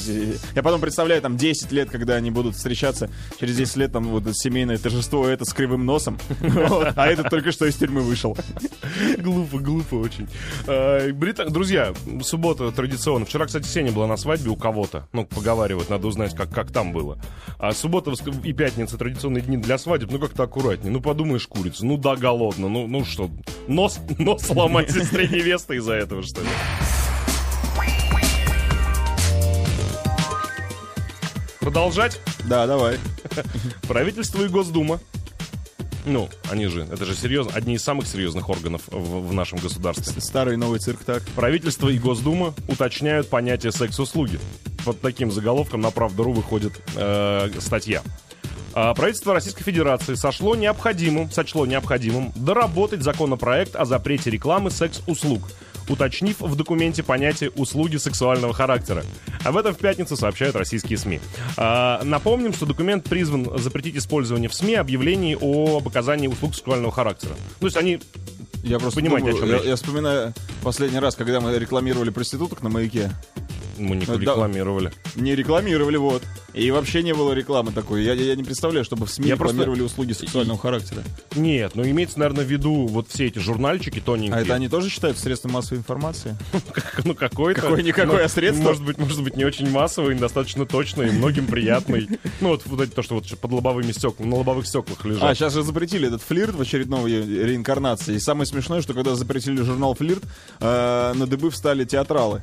Я 0.55 0.63
потом 0.63 0.81
представляю, 0.81 1.21
там, 1.23 1.37
10 1.37 1.73
лет, 1.73 1.91
когда 1.91 2.15
они 2.15 2.31
будут 2.31 2.57
встречаться, 2.57 3.11
через 3.39 3.57
10 3.57 3.77
лет 3.77 3.93
там 3.93 4.09
вот 4.09 4.25
семейное 4.37 4.79
торжество, 4.79 5.27
это 5.27 5.45
с 5.45 5.53
кривым 5.53 5.85
носом, 5.85 6.19
а 6.41 7.07
этот 7.07 7.31
только 7.31 7.53
что 7.53 7.67
из 7.67 7.77
тюрьмы 7.77 8.01
вышел. 8.01 8.37
Глупо, 9.19 9.59
глупо 9.59 9.95
очень. 9.97 10.29
А, 10.67 11.13
Друзья, 11.51 11.93
суббота 12.23 12.71
традиционно. 12.73 13.25
Вчера, 13.25 13.47
кстати, 13.47 13.67
Сеня 13.67 13.93
была 13.93 14.07
на 14.07 14.17
свадьбе 14.17 14.51
у 14.51 14.57
кого-то. 14.57 15.09
Ну, 15.13 15.25
поговаривают, 15.25 15.91
надо 15.91 16.07
узнать, 16.09 16.35
как, 16.35 16.51
как 16.51 16.71
там 16.71 16.93
было. 16.93 17.19
А 17.59 17.73
суббота 17.73 18.13
и 18.45 18.53
пятница 18.53 18.99
традиционные 18.99 19.43
дни 19.43 19.57
для 19.57 19.79
свадеб. 19.79 20.11
Ну, 20.11 20.19
как-то 20.19 20.45
аккуратнее. 20.45 20.93
Ну, 20.93 21.01
подумаешь, 21.01 21.47
курица. 21.47 21.87
Ну, 21.87 21.97
да, 21.97 22.17
голодно. 22.17 22.69
Ну, 22.69 22.87
ну 22.87 23.05
что, 23.05 23.31
нос, 23.69 23.99
нос 24.19 24.43
сломать 24.43 24.91
сестре 25.03 25.29
невесты 25.29 25.77
из-за 25.77 25.95
этого, 25.95 26.23
что 26.23 26.41
ли? 26.41 26.49
Продолжать. 31.61 32.21
Да, 32.45 32.67
давай. 32.67 32.99
Правительство 33.83 34.43
и 34.43 34.49
Госдума. 34.49 35.01
Ну, 36.05 36.29
они 36.51 36.67
же, 36.67 36.83
это 36.83 37.05
же 37.05 37.15
серьезно, 37.15 37.53
одни 37.55 37.75
из 37.75 37.83
самых 37.85 38.09
серьезных 38.09 38.49
органов 38.49 38.83
в, 38.89 39.29
в 39.29 39.33
нашем 39.33 39.61
государстве. 39.61 40.21
Старый 40.21 40.57
новый 40.57 40.81
цирк, 40.81 41.05
так. 41.05 41.23
Правительство 41.37 41.89
и 41.89 41.99
Госдума 41.99 42.55
уточняют 42.67 43.29
понятие 43.29 43.71
секс-услуги. 43.71 44.41
Под 44.85 45.01
таким 45.01 45.31
заголовком 45.31 45.81
на 45.81 45.93
Правду.ру 45.93 46.33
выходит 46.33 46.73
э, 46.97 47.51
статья. 47.61 48.03
А 48.75 48.95
правительство 48.95 49.35
Российской 49.35 49.65
Федерации 49.65 50.15
сошло 50.15 50.57
необходимым, 50.57 51.31
сочло 51.31 51.67
необходимым 51.67 52.33
доработать 52.35 53.03
законопроект 53.03 53.77
о 53.77 53.85
запрете 53.85 54.31
рекламы 54.31 54.71
секс-услуг, 54.71 55.43
уточнив 55.89 56.41
в 56.41 56.55
документе 56.57 57.03
понятие 57.03 57.51
услуги 57.51 57.97
сексуального 57.97 58.55
характера. 58.55 59.05
Об 59.45 59.57
этом 59.57 59.75
в 59.75 59.79
пятницу 59.79 60.17
сообщают 60.17 60.57
российские 60.57 60.97
СМИ. 60.99 61.21
А, 61.57 62.03
напомним, 62.05 62.53
что 62.55 62.65
документ 62.67 63.05
призван 63.05 63.59
запретить 63.59 63.97
использование 63.97 64.49
в 64.49 64.55
СМИ 64.55 64.77
объявлений 64.77 65.37
об 65.41 65.87
оказании 65.87 66.29
услуг 66.29 66.55
сексуального 66.55 66.93
характера. 66.93 67.35
То 67.61 67.67
есть 67.67 67.77
они 67.77 68.01
Я 68.63 68.79
просто 68.79 69.01
Понимаете, 69.01 69.31
о 69.31 69.33
думаю, 69.33 69.47
чем 69.47 69.51
я, 69.51 69.59
речь. 69.59 69.69
я 69.69 69.77
вспоминаю 69.77 70.33
последний 70.63 71.01
раз, 71.01 71.17
когда 71.17 71.41
мы 71.41 71.59
рекламировали 71.59 72.11
проституток 72.11 72.63
на 72.63 72.69
маяке. 72.71 73.11
Мы 73.79 73.97
не 73.97 74.05
Ну, 74.07 74.15
да. 74.15 74.21
рекламировали. 74.21 74.93
Не 75.17 75.35
рекламировали, 75.35 75.97
вот. 75.97 76.23
И 76.55 76.71
вообще 76.71 77.03
не 77.03 77.15
было 77.15 77.33
рекламы 77.33 77.73
такой. 77.73 78.05
Я, 78.05 78.13
я 78.13 78.35
не 78.35 78.45
представляю, 78.45 78.85
чтобы 78.85 79.07
в 79.07 79.11
СМИ 79.11 79.29
Я 79.29 79.37
просто- 79.37 79.55
рекламировали 79.57 79.83
услуги 79.83 80.13
сексуального 80.13 80.59
характера. 80.59 81.03
Нет, 81.35 81.75
но 81.75 81.83
имеется, 81.85 82.19
наверное, 82.19 82.45
в 82.45 82.49
виду 82.49 82.87
вот 82.87 83.09
все 83.09 83.27
эти 83.27 83.39
журнальчики 83.39 84.01
тоненькие. 84.01 84.35
А 84.37 84.41
это 84.43 84.55
они 84.55 84.69
тоже 84.69 84.91
считают 84.91 85.19
средством 85.19 85.53
массовой 85.53 85.79
информации? 85.79 86.37
ну, 87.05 87.15
какой-то. 87.15 87.61
Какой-никакой, 87.63 88.19
ну, 88.19 88.25
а 88.25 88.29
средство? 88.29 88.63
Может 88.65 88.85
быть, 88.85 88.99
может 88.99 89.23
быть, 89.23 89.37
не 89.37 89.45
очень 89.45 89.71
массовый, 89.71 90.15
достаточно 90.15 90.67
точный, 90.67 91.11
многим 91.11 91.47
приятный. 91.47 92.09
Ну, 92.41 92.49
вот, 92.49 92.63
вот 92.67 92.81
эти, 92.81 92.91
то, 92.91 93.03
что 93.03 93.15
вот 93.15 93.27
под 93.39 93.53
лобовыми 93.53 93.93
стеклами, 93.93 94.29
на 94.29 94.37
лобовых 94.37 94.67
стеклах 94.67 95.05
лежат. 95.05 95.23
А, 95.23 95.35
сейчас 95.35 95.55
же 95.55 95.63
запретили 95.63 96.09
этот 96.09 96.23
флирт 96.23 96.55
в 96.55 96.61
очередной 96.61 97.13
реинкарнации. 97.25 98.15
И 98.17 98.19
самое 98.19 98.47
смешное, 98.47 98.83
что 98.83 98.95
когда 98.95 99.15
запретили 99.15 99.63
журнал 99.63 99.95
«Флирт», 99.95 100.23
э, 100.61 101.13
на 101.15 101.27
дыбы 101.27 101.51
встали 101.51 101.85
театралы. 101.85 102.43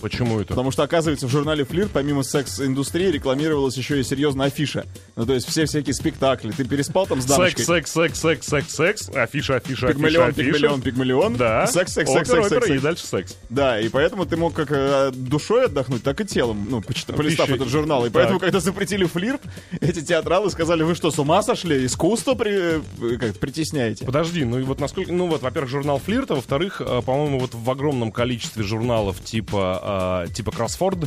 Почему 0.00 0.40
это? 0.40 0.48
Потому 0.48 0.65
что, 0.70 0.82
оказывается, 0.82 1.26
в 1.26 1.30
журнале 1.30 1.64
«Флирт» 1.64 1.90
помимо 1.92 2.22
секс-индустрии 2.22 3.10
рекламировалась 3.10 3.76
еще 3.76 4.00
и 4.00 4.02
серьезная 4.02 4.46
афиша. 4.46 4.84
Ну, 5.16 5.26
то 5.26 5.34
есть 5.34 5.48
все 5.48 5.66
всякие 5.66 5.94
спектакли. 5.94 6.52
Ты 6.52 6.64
переспал 6.64 7.06
там 7.06 7.20
с 7.20 7.24
дамочкой? 7.24 7.64
Секс, 7.64 7.92
секс, 7.92 8.20
секс, 8.20 8.46
секс, 8.46 8.46
секс, 8.46 8.74
секс, 8.74 9.08
афиша, 9.10 9.56
афиша, 9.56 9.88
Пигмалион, 9.88 10.28
афиша, 10.28 10.42
пигмалион, 10.42 10.74
афиша. 10.74 10.84
пигмалион. 10.84 11.36
Да. 11.36 11.66
Секс, 11.66 11.92
секс, 11.92 12.10
секс, 12.10 12.30
Опера, 12.30 12.48
секс, 12.48 12.66
секс. 12.66 12.70
И 12.70 12.78
дальше 12.78 13.06
секс. 13.06 13.36
Да, 13.48 13.80
и 13.80 13.88
поэтому 13.88 14.26
ты 14.26 14.36
мог 14.36 14.54
как 14.54 14.70
э, 14.70 15.10
душой 15.12 15.66
отдохнуть, 15.66 16.02
так 16.02 16.20
и 16.20 16.24
телом, 16.24 16.66
ну, 16.68 16.82
полистав 16.82 17.48
этот 17.50 17.68
журнал. 17.68 18.06
И 18.06 18.10
поэтому, 18.10 18.38
когда 18.38 18.60
запретили 18.60 19.04
флирт, 19.04 19.42
эти 19.80 20.02
театралы 20.02 20.50
сказали, 20.50 20.82
вы 20.82 20.94
что, 20.94 21.10
с 21.10 21.18
ума 21.18 21.42
сошли? 21.42 21.84
Искусство 21.86 22.34
при, 22.34 22.80
э, 22.80 23.16
как, 23.18 23.38
притесняете? 23.38 24.04
Подожди, 24.04 24.44
ну 24.44 24.58
и 24.58 24.62
вот 24.62 24.80
насколько... 24.80 25.12
Ну 25.12 25.26
вот, 25.26 25.42
во-первых, 25.42 25.70
журнал 25.70 25.98
Флирта, 25.98 26.34
во-вторых, 26.34 26.80
э, 26.80 27.02
по-моему, 27.04 27.38
вот 27.38 27.54
в 27.54 27.70
огромном 27.70 28.12
количестве 28.12 28.62
журналов 28.62 29.22
типа, 29.22 30.24
э, 30.26 30.32
типа 30.32 30.52
Crossford. 30.56 31.06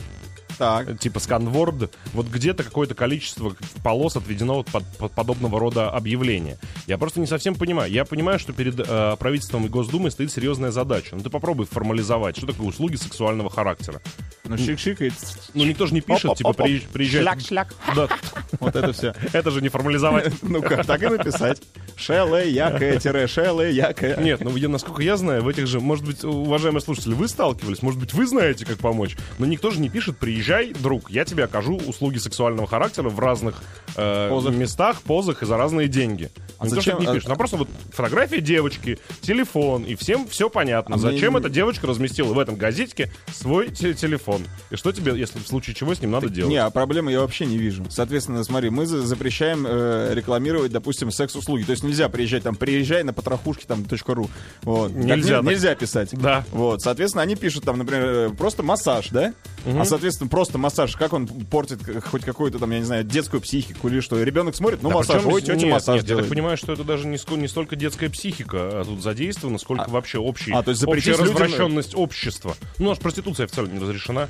Так. 0.59 0.99
типа 0.99 1.19
Сканворд, 1.19 1.95
вот 2.13 2.27
где-то 2.27 2.63
какое-то 2.63 2.93
количество 2.93 3.55
полос 3.83 4.15
отведено 4.17 4.55
вот 4.55 4.67
под, 4.67 4.85
под 4.97 5.11
подобного 5.13 5.59
рода 5.59 5.89
объявления. 5.89 6.57
Я 6.85 6.97
просто 6.97 7.19
не 7.19 7.27
совсем 7.27 7.55
понимаю. 7.55 7.91
Я 7.91 8.05
понимаю, 8.05 8.37
что 8.39 8.53
перед 8.53 8.79
э, 8.79 9.15
правительством 9.17 9.65
и 9.65 9.69
Госдумой 9.69 10.11
стоит 10.11 10.31
серьезная 10.31 10.71
задача. 10.71 11.15
Ну 11.15 11.23
ты 11.23 11.29
попробуй 11.29 11.65
формализовать, 11.65 12.37
что 12.37 12.45
такое 12.45 12.67
услуги 12.67 12.97
сексуального 12.97 13.49
характера. 13.49 14.01
Ну, 14.43 14.55
шик-шик 14.55 15.01
и... 15.05 15.11
Ну 15.53 15.65
никто 15.65 15.85
же 15.85 15.93
не 15.93 16.01
пишет, 16.01 16.35
типа 16.35 16.49
Оп-оп-оп. 16.49 16.67
приезж- 16.67 16.87
приезжай. 16.91 17.21
Шляк-шляк. 17.21 17.73
Да, 17.95 18.07
Вот 18.59 18.75
это 18.75 18.91
все. 18.93 19.13
это 19.33 19.51
же 19.51 19.61
не 19.61 19.69
формализовать. 19.69 20.33
Ну 20.41 20.61
как, 20.61 20.85
так 20.85 21.01
и 21.03 21.07
написать. 21.07 21.61
Шеле, 21.95 22.49
якое, 22.49 22.99
тире, 22.99 23.27
шеле, 23.27 23.71
якое. 23.71 24.17
Нет, 24.17 24.41
ну 24.41 24.55
я, 24.55 24.67
насколько 24.69 25.01
я 25.03 25.15
знаю, 25.17 25.43
в 25.43 25.47
этих 25.47 25.67
же, 25.67 25.79
может 25.79 26.05
быть, 26.05 26.23
уважаемые 26.23 26.81
слушатели, 26.81 27.13
вы 27.13 27.27
сталкивались, 27.27 27.81
может 27.81 27.99
быть, 27.99 28.13
вы 28.13 28.25
знаете, 28.25 28.65
как 28.65 28.77
помочь, 28.77 29.15
но 29.37 29.45
никто 29.45 29.69
же 29.71 29.79
не 29.79 29.89
пишет, 29.89 30.17
приезжай, 30.49 30.73
друг, 30.73 31.11
я 31.11 31.25
тебе 31.25 31.43
окажу 31.45 31.77
услуги 31.77 32.17
сексуального 32.17 32.67
характера 32.67 33.09
в 33.09 33.19
разных 33.19 33.61
э, 33.95 34.29
Позах. 34.29 34.53
местах, 34.55 35.01
позах 35.03 35.43
и 35.43 35.45
за 35.45 35.57
разные 35.57 35.87
деньги. 35.87 36.29
А 36.57 36.65
никто 36.65 36.77
зачем- 36.77 36.97
же 36.97 37.03
это 37.03 37.11
не 37.11 37.17
пишет, 37.19 37.29
а 37.31 37.35
просто 37.35 37.57
вот 37.57 37.69
фотография 37.93 38.41
девочки, 38.41 38.99
телефон, 39.21 39.83
и 39.83 39.95
всем 39.95 40.27
все 40.27 40.49
понятно. 40.49 40.95
А 40.95 40.97
мне 40.97 41.11
зачем 41.11 41.33
не- 41.33 41.39
эта 41.39 41.49
девочка 41.49 41.87
разместила 41.87 42.33
в 42.33 42.39
этом 42.39 42.55
газетике 42.55 43.11
свой 43.31 43.69
те- 43.69 43.93
телефон? 43.93 44.41
И 44.71 44.75
что 44.75 44.91
тебе, 44.91 45.17
если 45.17 45.39
в 45.39 45.47
случае 45.47 45.75
чего 45.75 45.93
с 45.95 46.01
ним 46.01 46.11
надо 46.11 46.29
делать? 46.29 46.49
Не, 46.51 46.57
а 46.57 46.69
проблемы 46.69 47.11
я 47.11 47.21
вообще 47.21 47.45
не 47.45 47.57
вижу. 47.57 47.85
Соответственно, 47.89 48.43
смотри, 48.43 48.69
мы 48.71 48.85
за- 48.85 49.05
запрещаем 49.05 49.65
э, 49.67 50.11
рекламировать, 50.13 50.71
допустим, 50.71 51.11
секс-услуги. 51.11 51.63
То 51.63 51.71
есть 51.71 51.83
нельзя 51.83 52.09
приезжать 52.09 52.43
там, 52.43 52.55
приезжай 52.55 53.03
на 53.03 53.13
потрохушки 53.13 53.65
там 53.65 53.85
.ру. 54.07 54.29
Вот. 54.63 54.91
Так 54.93 54.97
Нельзя 55.03 55.37
не- 55.37 55.43
так. 55.43 55.51
нельзя 55.53 55.75
писать. 55.75 56.09
Да. 56.13 56.43
Вот, 56.51 56.81
соответственно, 56.81 57.21
они 57.21 57.35
пишут 57.35 57.63
там, 57.63 57.77
например, 57.77 58.03
э, 58.05 58.29
просто 58.31 58.63
массаж, 58.63 59.09
да? 59.11 59.33
А, 59.65 59.85
соответственно, 59.85 60.29
просто 60.39 60.57
массаж, 60.57 60.95
как 60.95 61.11
он 61.11 61.27
портит 61.27 61.79
хоть 62.05 62.23
какую-то 62.23 62.59
там, 62.59 62.71
я 62.71 62.79
не 62.79 62.85
знаю, 62.85 63.03
детскую 63.03 63.41
психику 63.41 63.89
или 63.89 63.99
что? 63.99 64.23
Ребенок 64.23 64.55
смотрит, 64.55 64.81
ну 64.81 64.87
Да, 64.87 64.95
массаж, 64.95 65.17
причем 65.17 65.33
ой, 65.33 65.41
тетя 65.41 65.55
нет, 65.55 65.69
массаж 65.73 65.95
нет, 65.95 66.03
я 66.03 66.07
делает. 66.07 66.25
так 66.27 66.33
понимаю, 66.33 66.55
что 66.55 66.71
это 66.71 66.85
даже 66.85 67.07
не, 67.07 67.17
не 67.37 67.47
столько 67.49 67.75
детская 67.75 68.09
психика, 68.09 68.57
а 68.81 68.85
тут 68.85 69.01
задействована, 69.03 69.57
сколько 69.57 69.89
вообще 69.89 70.17
общий, 70.17 70.53
а, 70.53 70.63
то 70.63 70.71
есть 70.71 70.81
общая 70.85 71.11
людям- 71.11 71.25
развращенность 71.25 71.93
общества. 71.93 72.55
Ну, 72.77 72.85
у 72.85 72.89
нас 72.89 72.99
проституция 72.99 73.47
официально 73.47 73.73
не 73.73 73.79
разрешена. 73.79 74.29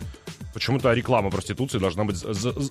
Почему-то 0.53 0.91
реклама 0.93 1.29
проституции 1.29 1.77
должна 1.77 2.03
быть 2.03 2.23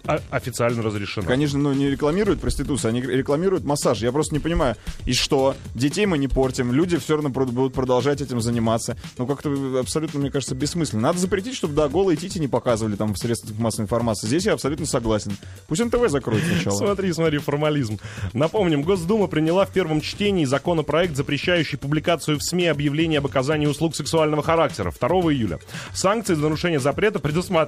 а- 0.06 0.20
официально 0.30 0.82
разрешена. 0.82 1.26
Конечно, 1.26 1.58
ну 1.58 1.72
не 1.72 1.88
рекламируют 1.90 2.40
проституцию, 2.40 2.90
они 2.90 3.02
рекламируют 3.02 3.64
массаж. 3.64 3.98
Я 3.98 4.12
просто 4.12 4.34
не 4.34 4.40
понимаю, 4.40 4.76
и 5.04 5.12
что? 5.12 5.54
Детей 5.74 6.06
мы 6.06 6.18
не 6.18 6.28
портим, 6.28 6.72
люди 6.72 6.96
все 6.98 7.14
равно 7.14 7.30
будут 7.30 7.74
продолжать 7.74 8.20
этим 8.20 8.40
заниматься. 8.40 8.96
Ну 9.16 9.26
как-то 9.26 9.78
абсолютно, 9.78 10.20
мне 10.20 10.30
кажется, 10.30 10.54
бессмысленно. 10.54 11.02
Надо 11.02 11.18
запретить, 11.18 11.54
чтобы, 11.54 11.74
да, 11.74 11.88
голые 11.88 12.16
тити 12.16 12.38
не 12.38 12.48
показывали 12.48 12.96
там 12.96 13.14
в 13.14 13.18
средствах 13.18 13.58
массовой 13.58 13.84
информации. 13.84 14.26
Здесь 14.26 14.46
я 14.46 14.54
абсолютно 14.54 14.86
согласен. 14.86 15.36
Пусть 15.66 15.84
НТВ 15.84 16.08
закроет 16.08 16.42
сначала. 16.44 16.76
Смотри, 16.88 17.12
смотри, 17.12 17.38
формализм. 17.38 17.98
Напомним, 18.32 18.82
Госдума 18.82 19.26
приняла 19.26 19.64
в 19.64 19.70
первом 19.70 20.00
чтении 20.00 20.44
законопроект, 20.44 21.16
запрещающий 21.16 21.78
публикацию 21.78 22.38
в 22.38 22.42
СМИ 22.42 22.66
объявлений 22.66 23.16
об 23.16 23.26
оказании 23.26 23.66
услуг 23.66 23.94
сексуального 23.94 24.42
характера 24.42 24.92
2 24.98 25.08
июля. 25.32 25.58
Санкции 25.92 26.34
за 26.34 26.42
нарушение 26.42 26.80
запрета 26.80 27.18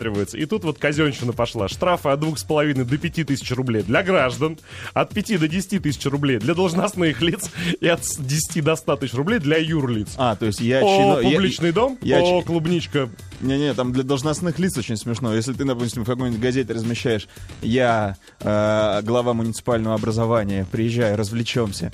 предусматриваются. 0.01 0.39
И 0.39 0.47
тут 0.47 0.65
вот 0.65 0.79
казенщина 0.79 1.33
пошла. 1.33 1.69
Штрафы 1.69 2.09
от 2.09 2.21
2,5 2.21 2.85
до 2.85 2.99
5 2.99 3.27
тысяч 3.27 3.51
рублей 3.53 3.83
для 3.83 4.03
граждан, 4.03 4.59
от 4.95 5.11
5 5.11 5.39
до 5.39 5.49
10 5.49 5.83
тысяч 5.83 6.05
рублей 6.07 6.39
для 6.39 6.55
должностных 6.55 7.21
лиц 7.21 7.51
и 7.81 7.87
от 7.87 8.01
10 8.19 8.65
до 8.65 8.77
100 8.77 8.97
тысяч 8.97 9.15
рублей 9.15 9.39
для 9.39 9.59
юрлиц. 9.59 10.15
А, 10.17 10.37
то 10.37 10.47
есть 10.47 10.61
я... 10.61 10.81
О, 10.81 10.85
чино- 10.85 11.23
я- 11.23 11.31
публичный 11.31 11.73
дом, 11.73 11.99
я 12.03 12.21
о, 12.21 12.43
клубничка. 12.43 13.11
Не-не, 13.41 13.75
там 13.75 13.93
для 13.93 14.03
должностных 14.03 14.59
лиц 14.59 14.77
очень 14.79 14.97
смешно. 14.97 15.35
Если 15.35 15.53
ты, 15.53 15.65
допустим, 15.65 16.05
в 16.05 16.07
какой-нибудь 16.07 16.41
газете 16.41 16.73
размещаешь 16.73 17.29
«Я 17.63 18.17
э, 18.41 19.01
глава 19.03 19.33
муниципального 19.35 19.95
образования, 19.95 20.67
приезжай, 20.71 21.15
развлечемся». 21.15 21.93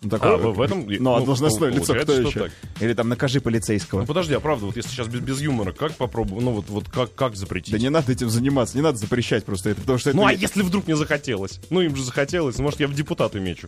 Ну, 0.00 0.10
такое- 0.10 0.34
А, 0.34 0.36
в- 0.38 0.54
в 0.54 0.60
этом- 0.60 0.86
Ну, 0.88 1.14
а 1.14 1.18
ну, 1.18 1.26
должностное 1.26 1.70
лицо 1.70 1.92
кто 1.94 2.12
еще? 2.12 2.38
так. 2.44 2.52
Или 2.80 2.94
там 2.94 3.08
«Накажи 3.08 3.40
полицейского». 3.40 4.00
Ну 4.02 4.06
подожди, 4.06 4.32
а 4.34 4.38
правда, 4.38 4.66
вот 4.66 4.76
если 4.76 4.90
сейчас 4.90 5.08
без, 5.08 5.18
без 5.20 5.40
юмора, 5.40 5.72
как 5.72 5.92
попробую, 5.96 6.40
ну 6.40 6.52
вот, 6.52 6.66
вот 6.68 6.88
как, 6.88 7.12
как 7.16 7.34
запретить? 7.34 7.72
Да 7.72 7.78
не 7.80 7.90
надо 7.90 8.12
этим 8.12 8.30
заниматься, 8.30 8.76
не 8.76 8.82
надо 8.82 8.96
запрещать 8.98 9.44
просто 9.44 9.70
это, 9.70 9.80
потому 9.80 9.98
что 9.98 10.10
это... 10.10 10.16
Ну 10.16 10.24
а 10.24 10.32
не- 10.32 10.40
если 10.40 10.62
вдруг 10.62 10.86
мне 10.86 10.94
захотелось? 10.94 11.58
Ну 11.70 11.80
им 11.80 11.96
же 11.96 12.04
захотелось, 12.04 12.58
может 12.58 12.78
я 12.78 12.86
в 12.86 12.94
депутаты 12.94 13.40
мечу. 13.40 13.66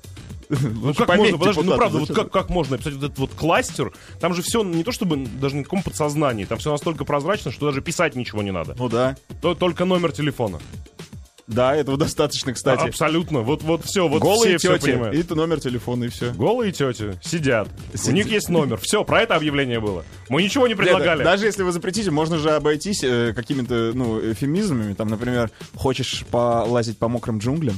Ну 0.50 0.94
как 0.94 1.08
можно, 1.16 1.37
подожди, 1.38 1.62
ну 1.62 1.76
правда, 1.76 1.99
вот 1.99 2.12
как, 2.14 2.30
как 2.30 2.49
можно 2.49 2.76
описать 2.76 2.94
вот 2.94 3.04
этот 3.04 3.18
вот 3.18 3.30
кластер? 3.34 3.92
Там 4.20 4.32
же 4.34 4.42
все 4.42 4.62
не 4.62 4.84
то 4.84 4.92
чтобы 4.92 5.16
даже 5.40 5.56
на 5.56 5.64
каком 5.64 5.82
подсознании, 5.82 6.44
там 6.44 6.58
все 6.58 6.70
настолько 6.70 7.04
прозрачно, 7.04 7.50
что 7.50 7.66
даже 7.66 7.82
писать 7.82 8.14
ничего 8.14 8.42
не 8.42 8.52
надо. 8.52 8.76
Ну 8.78 8.88
да. 8.88 9.16
То- 9.42 9.54
только 9.56 9.84
номер 9.84 10.12
телефона. 10.12 10.60
Да, 11.50 11.75
этого 11.75 11.97
достаточно, 11.97 12.52
кстати. 12.52 12.88
Абсолютно. 12.88 13.40
Вот, 13.40 13.62
вот 13.62 13.85
все, 13.85 14.07
вот 14.07 14.23
Голые 14.23 14.57
все, 14.59 14.69
все 14.69 14.78
тети. 14.78 14.90
понимают. 14.92 15.16
И 15.16 15.21
это 15.21 15.35
номер 15.35 15.61
телефона, 15.61 16.04
и 16.04 16.09
все. 16.09 16.33
Голые 16.33 16.71
тети 16.71 17.19
сидят. 17.23 17.69
У 18.07 18.11
них 18.12 18.28
есть 18.28 18.49
номер. 18.49 18.78
Все, 18.78 19.04
про 19.04 19.23
это 19.23 19.35
объявление 19.35 19.80
было. 19.80 20.04
Мы 20.28 20.42
ничего 20.45 20.69
не 20.69 20.75
Нет, 20.75 20.78
предлагали. 20.78 21.25
даже 21.25 21.47
если 21.47 21.64
вы 21.64 21.73
запретите, 21.73 22.11
можно 22.12 22.38
же 22.38 22.50
обойтись 22.50 23.02
э, 23.02 23.33
какими-то, 23.35 23.90
ну, 23.95 24.21
эфемизмами. 24.33 24.95
Там, 24.95 25.09
например, 25.09 25.50
хочешь 25.75 26.25
полазить 26.30 26.99
по 26.99 27.09
мокрым 27.09 27.38
джунглям? 27.38 27.75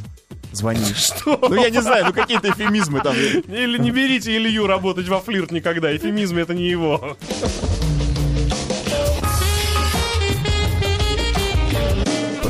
Звони. 0.52 0.84
Что? 0.94 1.38
Ну, 1.48 1.54
я 1.54 1.70
не 1.70 1.80
знаю, 1.80 2.04
ну 2.06 2.12
какие-то 2.12 2.50
эфемизмы 2.50 3.00
там. 3.00 3.16
Или 3.16 3.78
не 3.78 3.90
берите 3.90 4.36
Илью 4.36 4.66
работать 4.66 5.08
во 5.08 5.20
флирт 5.20 5.50
никогда. 5.50 5.96
Эфемизм 5.96 6.36
это 6.36 6.52
не 6.52 6.68
его. 6.68 7.16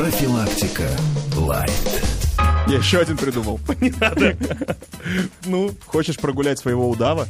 Профилактика. 0.03 0.89
Лайт. 1.37 1.71
Я 2.67 2.79
еще 2.79 2.99
один 2.99 3.17
придумал. 3.17 3.61
Ну, 5.47 5.71
Хочешь 5.87 6.17
прогулять 6.17 6.59
своего 6.59 6.91
удава? 6.91 7.29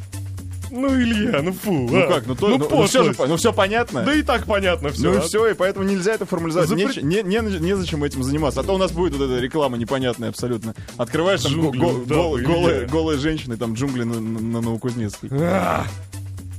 ну, 0.71 0.89
Илья, 0.99 1.43
ну 1.43 1.53
фу. 1.53 1.71
Ну 1.71 2.03
а. 2.03 2.07
как, 2.07 2.27
ну, 2.27 2.35
то, 2.35 2.49
ну, 2.49 2.67
ну, 2.71 2.87
все 2.87 3.05
же, 3.05 3.15
ну 3.29 3.37
все 3.37 3.53
понятно. 3.53 4.05
Да 4.05 4.15
и 4.15 4.23
так 4.23 4.47
понятно 4.47 4.89
все. 4.89 5.11
Ну 5.13 5.19
и 5.19 5.21
все, 5.21 5.49
и 5.49 5.55
поэтому 5.55 5.85
нельзя 5.85 6.15
это 6.15 6.25
формализовать. 6.25 6.71
Запре- 6.71 7.03
Не, 7.03 7.23
не, 7.23 7.41
не, 7.41 7.59
незачем 7.61 8.05
этим 8.05 8.23
заниматься. 8.23 8.61
А 8.61 8.63
то 8.63 8.75
у 8.75 8.79
нас 8.79 8.91
будет 8.91 9.15
вот 9.15 9.31
эта 9.31 9.39
реклама 9.39 9.77
непонятная 9.77 10.31
абсолютно. 10.31 10.75
Открываешь 10.97 11.43
там 11.43 11.53
го- 11.53 11.61
Джунгли, 11.73 11.79
го- 11.79 12.05
да, 12.07 12.15
гол- 12.15 12.39
Илья. 12.39 12.49
голые, 12.49 12.87
голые 12.87 13.19
женщины, 13.19 13.59
там 13.59 13.75
джунгли 13.75 14.05
на, 14.05 14.19
на, 14.19 14.41
на 14.41 14.61
Новокузнецкой. 14.63 15.29
А. 15.31 15.85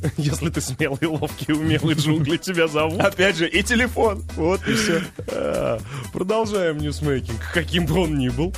Если 0.17 0.49
ты 0.49 0.61
смелый, 0.61 1.05
ловкий, 1.07 1.53
умелый 1.53 1.95
джунгли, 1.95 2.37
тебя 2.37 2.67
зовут. 2.67 2.99
Опять 2.99 3.37
же, 3.37 3.47
и 3.47 3.63
телефон. 3.63 4.23
Вот 4.35 4.67
и 4.67 4.73
все. 4.73 5.01
А, 5.27 5.79
Продолжаем 6.11 6.77
ньюсмейкинг, 6.77 7.39
каким 7.53 7.85
бы 7.85 8.01
он 8.01 8.17
ни 8.17 8.29
был. 8.29 8.53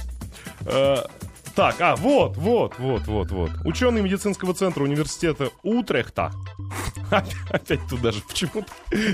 А, 0.65 1.08
Так, 1.55 1.75
а, 1.79 1.95
вот, 1.95 2.36
вот, 2.38 2.73
вот, 2.79 3.08
вот, 3.08 3.31
вот. 3.31 3.51
Ученые 3.63 4.03
медицинского 4.03 4.53
центра 4.53 4.84
университета 4.84 5.51
Утрехта. 5.63 6.34
Опять, 7.49 7.79
тут 7.89 8.01
даже 8.01 8.21
почему-то. 8.21 8.67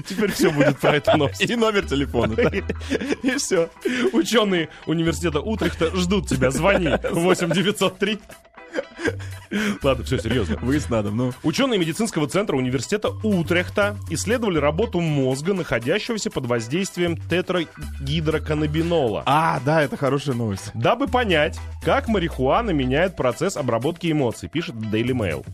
Теперь 0.07 0.31
все 0.31 0.49
будет 0.49 0.79
про 0.79 0.95
эту 0.95 1.17
новость. 1.17 1.41
И 1.41 1.55
номер 1.55 1.85
телефона. 1.85 2.33
И 3.21 3.31
все. 3.37 3.69
Ученые 4.13 4.69
университета 4.87 5.39
Утрехта 5.41 5.95
ждут 5.95 6.27
тебя. 6.29 6.49
Звони. 6.49 6.89
8 7.11 7.51
903. 7.51 8.19
Ладно, 9.83 10.03
все, 10.03 10.17
серьезно. 10.17 10.57
Выезд 10.61 10.89
на 10.89 11.03
дом, 11.03 11.17
ну. 11.17 11.33
Ученые 11.43 11.79
медицинского 11.79 12.27
центра 12.27 12.55
университета 12.55 13.09
Утрехта 13.23 13.97
исследовали 14.09 14.57
работу 14.57 14.99
мозга, 14.99 15.53
находящегося 15.53 16.31
под 16.31 16.45
воздействием 16.45 17.17
тетрагидроканнабинола. 17.17 19.23
А, 19.25 19.59
да, 19.65 19.81
это 19.81 19.97
хорошая 19.97 20.35
новость. 20.35 20.71
Дабы 20.73 21.07
понять, 21.07 21.59
как 21.83 22.07
марихуана 22.07 22.71
меняет 22.71 23.15
процесс 23.15 23.57
обработки 23.57 24.11
эмоций, 24.11 24.49
пишет 24.49 24.75
Daily 24.75 25.11
Mail. 25.11 25.45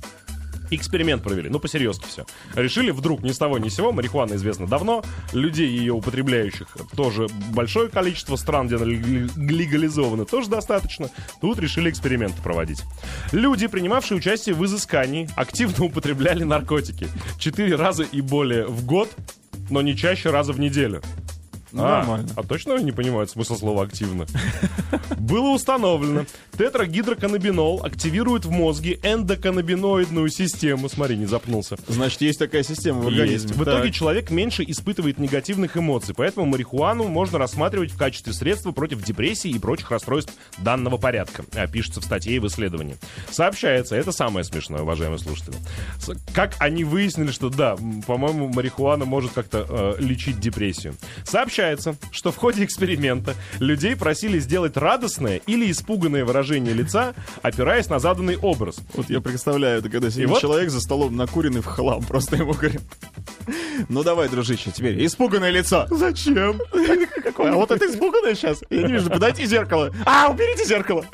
Эксперимент 0.69 1.23
провели, 1.23 1.49
ну 1.49 1.59
по-серьезки 1.59 2.05
все. 2.07 2.25
Решили 2.55 2.91
вдруг 2.91 3.23
ни 3.23 3.31
с 3.31 3.37
того 3.37 3.57
ни 3.57 3.69
с 3.69 3.75
сего, 3.75 3.91
марихуана 3.91 4.35
известна 4.35 4.67
давно, 4.67 5.03
людей 5.33 5.67
ее 5.69 5.93
употребляющих 5.93 6.67
тоже 6.95 7.27
большое 7.51 7.89
количество, 7.89 8.35
стран, 8.35 8.67
где 8.67 8.75
она 8.75 8.85
лег- 8.85 9.31
легализована, 9.37 10.25
тоже 10.25 10.49
достаточно. 10.49 11.09
Тут 11.41 11.59
решили 11.59 11.89
эксперименты 11.89 12.41
проводить. 12.41 12.83
Люди, 13.31 13.67
принимавшие 13.67 14.17
участие 14.17 14.55
в 14.55 14.65
изыскании, 14.65 15.29
активно 15.35 15.85
употребляли 15.85 16.43
наркотики. 16.43 17.07
Четыре 17.39 17.75
раза 17.75 18.03
и 18.03 18.21
более 18.21 18.65
в 18.67 18.85
год, 18.85 19.09
но 19.69 19.81
не 19.81 19.95
чаще 19.95 20.29
раза 20.29 20.53
в 20.53 20.59
неделю. 20.59 21.01
Ну, 21.71 21.83
А, 21.83 21.99
нормально. 21.99 22.29
А 22.35 22.43
точно 22.43 22.77
не 22.79 22.91
понимают 22.91 23.29
смысл 23.29 23.55
слова 23.57 23.83
«активно»? 23.83 24.25
Было 25.17 25.49
установлено, 25.49 26.25
тетрагидроканабинол 26.57 27.81
активирует 27.83 28.45
в 28.45 28.51
мозге 28.51 28.99
эндоканабиноидную 29.03 30.29
систему. 30.29 30.89
Смотри, 30.89 31.17
не 31.17 31.25
запнулся. 31.25 31.77
Значит, 31.87 32.21
есть 32.21 32.39
такая 32.39 32.63
система 32.63 33.01
в 33.01 33.07
организме. 33.07 33.53
В 33.53 33.63
итоге 33.63 33.91
человек 33.91 34.31
меньше 34.31 34.63
испытывает 34.67 35.17
негативных 35.17 35.77
эмоций, 35.77 36.13
поэтому 36.15 36.45
марихуану 36.45 37.07
можно 37.07 37.37
рассматривать 37.37 37.91
в 37.91 37.97
качестве 37.97 38.33
средства 38.33 38.71
против 38.71 39.03
депрессии 39.03 39.49
и 39.49 39.59
прочих 39.59 39.91
расстройств 39.91 40.33
данного 40.59 40.97
порядка, 40.97 41.43
а, 41.55 41.67
пишется 41.67 42.01
в 42.01 42.05
статье 42.05 42.35
и 42.35 42.39
в 42.39 42.47
исследовании. 42.47 42.95
Сообщается, 43.29 43.95
это 43.95 44.11
самое 44.11 44.43
смешное, 44.43 44.81
уважаемые 44.81 45.19
слушатели, 45.19 45.55
как 46.33 46.55
они 46.59 46.83
выяснили, 46.83 47.31
что 47.31 47.49
да, 47.49 47.75
по-моему, 48.05 48.47
марихуана 48.49 49.05
может 49.05 49.31
как-то 49.33 49.65
э, 49.67 50.01
лечить 50.01 50.39
депрессию. 50.39 50.95
Сообщается, 51.23 51.56
что 52.11 52.31
в 52.31 52.37
ходе 52.37 52.63
эксперимента 52.63 53.33
людей 53.59 53.95
просили 53.95 54.39
сделать 54.39 54.77
радостное 54.77 55.41
или 55.47 55.71
испуганное 55.71 56.23
выражение 56.23 56.73
лица, 56.73 57.13
опираясь 57.41 57.89
на 57.89 57.99
заданный 57.99 58.37
образ. 58.37 58.77
Вот 58.93 59.09
я 59.09 59.21
представляю, 59.21 59.79
это 59.79 59.89
когда 59.89 60.09
сидит 60.09 60.29
вот- 60.29 60.41
человек 60.41 60.69
за 60.69 60.79
столом 60.81 61.15
накуренный 61.15 61.61
в 61.61 61.65
хлам. 61.65 62.03
Просто 62.03 62.35
ему 62.37 62.53
говорят, 62.53 62.81
ну 63.89 64.03
давай, 64.03 64.29
дружище, 64.29 64.71
теперь 64.73 65.03
испуганное 65.05 65.49
лицо. 65.51 65.87
Зачем? 65.89 66.59
А 67.37 67.51
вот 67.53 67.71
это 67.71 67.85
испуганное 67.85 68.35
сейчас? 68.35 68.61
Я 68.69 68.83
не 68.83 68.93
вижу, 68.93 69.09
подайте 69.09 69.45
зеркало. 69.45 69.91
А, 70.05 70.29
уберите 70.29 70.65
зеркало. 70.65 71.05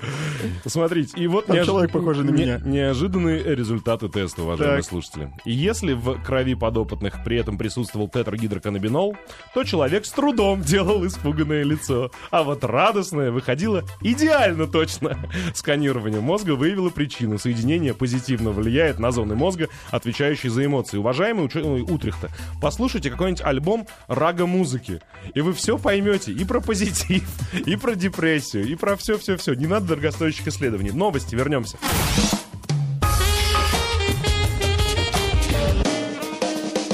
Смотрите, 0.65 1.17
и 1.17 1.27
вот 1.27 1.47
неож- 1.47 1.65
человек, 1.65 1.91
похожий 1.91 2.23
на 2.25 2.31
не- 2.31 2.43
меня. 2.43 2.61
неожиданные 2.63 3.43
результаты 3.55 4.09
теста, 4.09 4.43
уважаемые 4.43 4.81
Так. 4.81 4.89
слушатели. 4.89 5.31
Если 5.45 5.93
в 5.93 6.21
крови 6.23 6.55
подопытных 6.55 7.23
при 7.23 7.37
этом 7.37 7.57
присутствовал 7.57 8.07
тетрагидроканабинол, 8.09 9.15
то 9.53 9.63
человек 9.63 10.05
с 10.05 10.11
трудом 10.11 10.32
делал 10.35 11.05
испуганное 11.05 11.63
лицо. 11.63 12.11
А 12.31 12.43
вот 12.43 12.63
радостное 12.63 13.31
выходило 13.31 13.83
идеально 14.01 14.67
точно. 14.67 15.17
Сканирование 15.53 16.21
мозга 16.21 16.55
выявило 16.55 16.89
причину. 16.89 17.37
Соединение 17.37 17.93
позитивно 17.93 18.51
влияет 18.51 18.99
на 18.99 19.11
зоны 19.11 19.35
мозга, 19.35 19.69
отвечающие 19.91 20.51
за 20.51 20.65
эмоции. 20.65 20.97
Уважаемые 20.97 21.45
ученые 21.45 21.83
Утрехта, 21.83 22.29
послушайте 22.61 23.09
какой-нибудь 23.09 23.43
альбом 23.43 23.87
рага 24.07 24.45
музыки, 24.45 25.01
и 25.33 25.41
вы 25.41 25.53
все 25.53 25.77
поймете 25.77 26.31
и 26.31 26.43
про 26.45 26.59
позитив, 26.61 27.23
и 27.53 27.75
про 27.75 27.95
депрессию, 27.95 28.67
и 28.67 28.75
про 28.75 28.95
все-все-все. 28.95 29.53
Не 29.53 29.67
надо 29.67 29.87
дорогостоящих 29.87 30.47
исследований. 30.47 30.91
Новости, 30.91 31.35
вернемся. 31.35 31.77